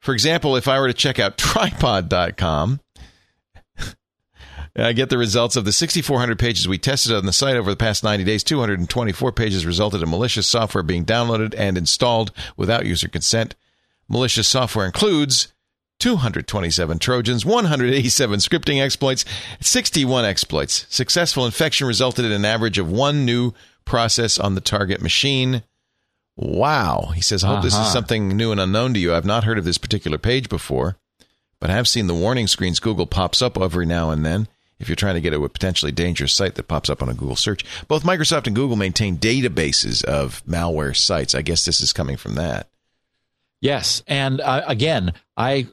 [0.00, 2.80] For example, if I were to check out tripod.com,
[4.76, 7.76] I get the results of the 6,400 pages we tested on the site over the
[7.76, 8.44] past 90 days.
[8.44, 13.56] 224 pages resulted in malicious software being downloaded and installed without user consent.
[14.08, 15.52] Malicious software includes
[15.98, 19.24] 227 Trojans, 187 scripting exploits,
[19.60, 20.86] 61 exploits.
[20.88, 23.52] Successful infection resulted in an average of one new
[23.84, 25.64] process on the target machine.
[26.40, 27.10] Wow.
[27.16, 27.64] He says, I hope uh-huh.
[27.64, 29.12] this is something new and unknown to you.
[29.12, 30.96] I've not heard of this particular page before,
[31.60, 34.46] but I have seen the warning screens Google pops up every now and then
[34.78, 37.14] if you're trying to get to a potentially dangerous site that pops up on a
[37.14, 37.64] Google search.
[37.88, 41.34] Both Microsoft and Google maintain databases of malware sites.
[41.34, 42.68] I guess this is coming from that.
[43.60, 45.66] Yes, and uh, again, I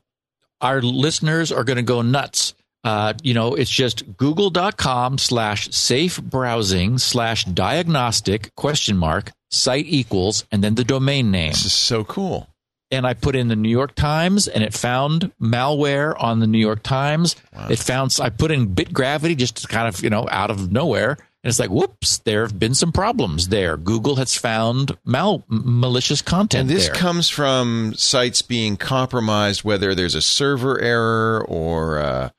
[0.59, 2.55] our listeners are going to go nuts
[2.85, 10.45] uh, you know, it's just google.com slash safe browsing slash diagnostic question mark site equals
[10.51, 11.51] and then the domain name.
[11.51, 12.47] This is so cool.
[12.91, 16.59] And I put in the New York Times and it found malware on the New
[16.59, 17.35] York Times.
[17.69, 21.11] It found, I put in Bitgravity just kind of, you know, out of nowhere.
[21.11, 23.75] And it's like, whoops, there have been some problems there.
[23.77, 26.95] Google has found mal- malicious content And this there.
[26.95, 32.29] comes from sites being compromised, whether there's a server error or uh,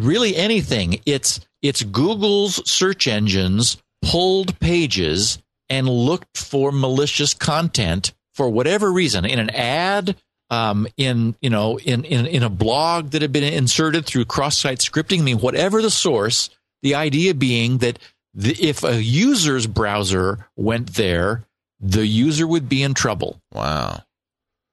[0.00, 1.00] really anything.
[1.06, 5.38] It's it's Google's search engines pulled pages
[5.72, 10.14] and looked for malicious content for whatever reason in an ad,
[10.50, 14.80] um, in you know, in, in in a blog that had been inserted through cross-site
[14.80, 15.20] scripting.
[15.20, 16.50] I mean, whatever the source,
[16.82, 17.98] the idea being that
[18.34, 21.44] the, if a user's browser went there,
[21.80, 23.40] the user would be in trouble.
[23.52, 24.02] wow.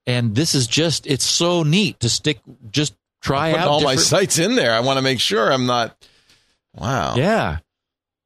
[0.05, 2.39] And this is just it's so neat to stick
[2.71, 4.73] just try out all my sites in there.
[4.73, 5.95] I want to make sure I'm not.
[6.75, 7.15] Wow.
[7.15, 7.59] Yeah.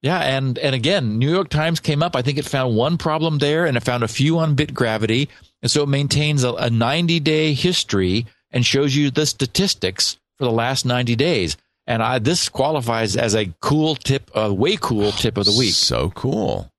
[0.03, 2.15] Yeah, and and again, New York Times came up.
[2.15, 5.29] I think it found one problem there, and it found a few on bit gravity,
[5.61, 10.43] and so it maintains a, a 90 day history and shows you the statistics for
[10.43, 11.55] the last 90 days.
[11.87, 15.73] And I this qualifies as a cool tip, a way cool tip of the week.
[15.73, 16.69] So cool.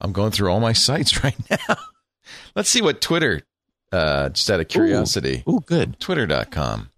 [0.00, 1.76] I'm going through all my sites right now.
[2.56, 3.42] Let's see what Twitter,
[3.92, 6.00] uh, just out of curiosity, Oh, good.
[6.00, 6.89] twitter.com.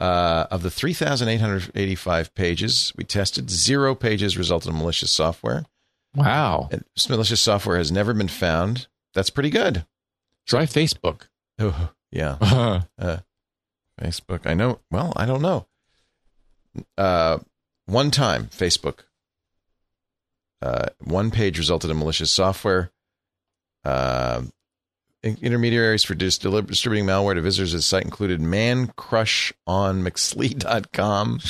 [0.00, 5.66] Uh, of the 3,885 pages we tested, zero pages resulted in malicious software.
[6.14, 6.70] Wow.
[6.72, 8.88] And malicious software has never been found.
[9.12, 9.84] That's pretty good.
[10.46, 11.28] Try Facebook.
[11.58, 12.36] Oh, yeah.
[12.98, 13.18] Uh,
[14.00, 14.46] Facebook.
[14.46, 14.80] I know.
[14.90, 15.66] Well, I don't know.
[16.96, 17.38] Uh,
[17.86, 19.00] one time, Facebook.
[20.62, 22.90] Uh, one page resulted in malicious software.
[23.84, 24.42] Uh,
[25.22, 31.40] intermediaries for dis- distributing malware to visitors of the site included mancrushonmcslee.com.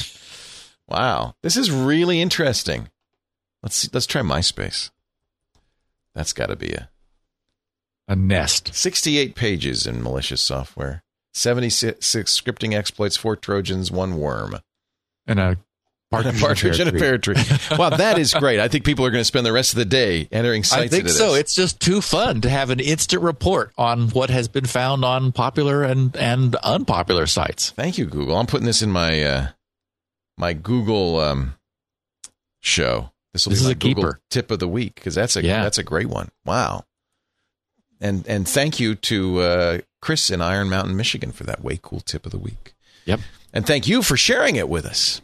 [0.89, 2.89] Wow, this is really interesting.
[3.63, 4.91] Let's see, let's try MySpace.
[6.15, 6.89] That's got to be a
[8.11, 8.75] a nest.
[8.75, 14.59] 68 pages in malicious software, 76 scripting exploits, four Trojans, one worm.
[15.29, 15.59] And a
[16.11, 17.37] partridge, partridge in a pear tree.
[17.79, 18.59] wow, that is great.
[18.61, 20.89] I think people are going to spend the rest of the day entering sites I
[20.89, 21.35] think so.
[21.35, 25.33] It's just too fun to have an instant report on what has been found on
[25.33, 27.71] popular and, and unpopular sites.
[27.71, 28.37] Thank you, Google.
[28.37, 29.47] I'm putting this in my uh,
[30.37, 31.55] my Google um,
[32.61, 33.13] show.
[33.33, 34.21] This will be is my a Google keeper.
[34.31, 35.63] tip of the week because that's a Yeah.
[35.63, 36.31] that's a great one.
[36.45, 36.85] Wow.
[38.01, 42.01] And and thank you to uh, Chris in Iron Mountain, Michigan, for that way cool
[42.01, 42.75] tip of the week.
[43.05, 43.21] Yep.
[43.53, 45.21] And thank you for sharing it with us.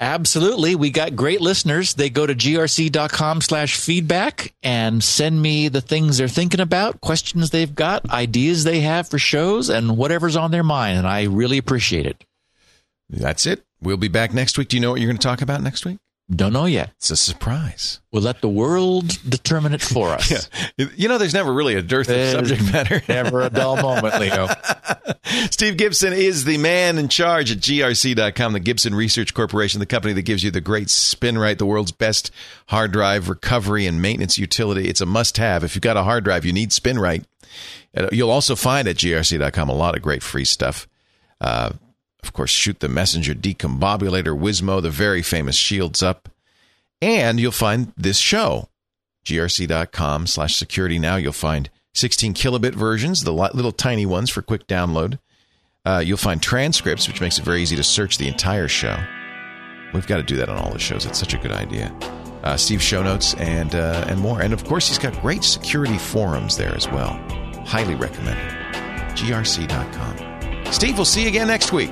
[0.00, 0.74] Absolutely.
[0.74, 1.92] We got great listeners.
[1.92, 7.50] They go to grc.com slash feedback and send me the things they're thinking about, questions
[7.50, 10.96] they've got, ideas they have for shows, and whatever's on their mind.
[10.96, 12.24] And I really appreciate it.
[13.10, 13.62] That's it.
[13.82, 14.68] We'll be back next week.
[14.68, 15.98] Do you know what you're going to talk about next week?
[16.32, 16.92] Don't know yet.
[16.96, 17.98] It's a surprise.
[18.12, 20.30] We'll let the world determine it for us.
[20.76, 20.86] yeah.
[20.96, 23.02] You know, there's never really a dearth of subject matter.
[23.08, 24.46] Never a dull moment, Leo.
[25.50, 30.14] Steve Gibson is the man in charge at GRC.com, the Gibson Research Corporation, the company
[30.14, 32.30] that gives you the great SpinRite, the world's best
[32.68, 34.88] hard drive recovery and maintenance utility.
[34.88, 35.64] It's a must have.
[35.64, 37.24] If you've got a hard drive, you need SpinRite.
[37.96, 40.86] Uh, You'll also find at GRC.com a lot of great free stuff.
[41.40, 41.72] Uh,
[42.22, 46.28] of course, Shoot the Messenger, DCOMbobulator, Wizmo, the very famous Shields Up.
[47.02, 48.68] And you'll find this show,
[49.24, 51.16] grc.com slash security now.
[51.16, 55.18] You'll find 16 kilobit versions, the little tiny ones for quick download.
[55.84, 58.96] Uh, you'll find transcripts, which makes it very easy to search the entire show.
[59.94, 61.06] We've got to do that on all the shows.
[61.06, 61.88] It's such a good idea.
[62.42, 64.40] Uh, Steve's show notes and uh, and more.
[64.40, 67.12] And of course, he's got great security forums there as well.
[67.66, 68.48] Highly recommended.
[69.16, 70.29] grc.com.
[70.72, 71.90] Steve, we'll see you again next week.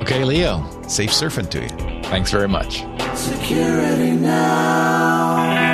[0.00, 0.64] Okay, Leo.
[0.88, 2.02] Safe surfing to you.
[2.04, 2.84] Thanks very much.
[3.16, 5.73] Security now.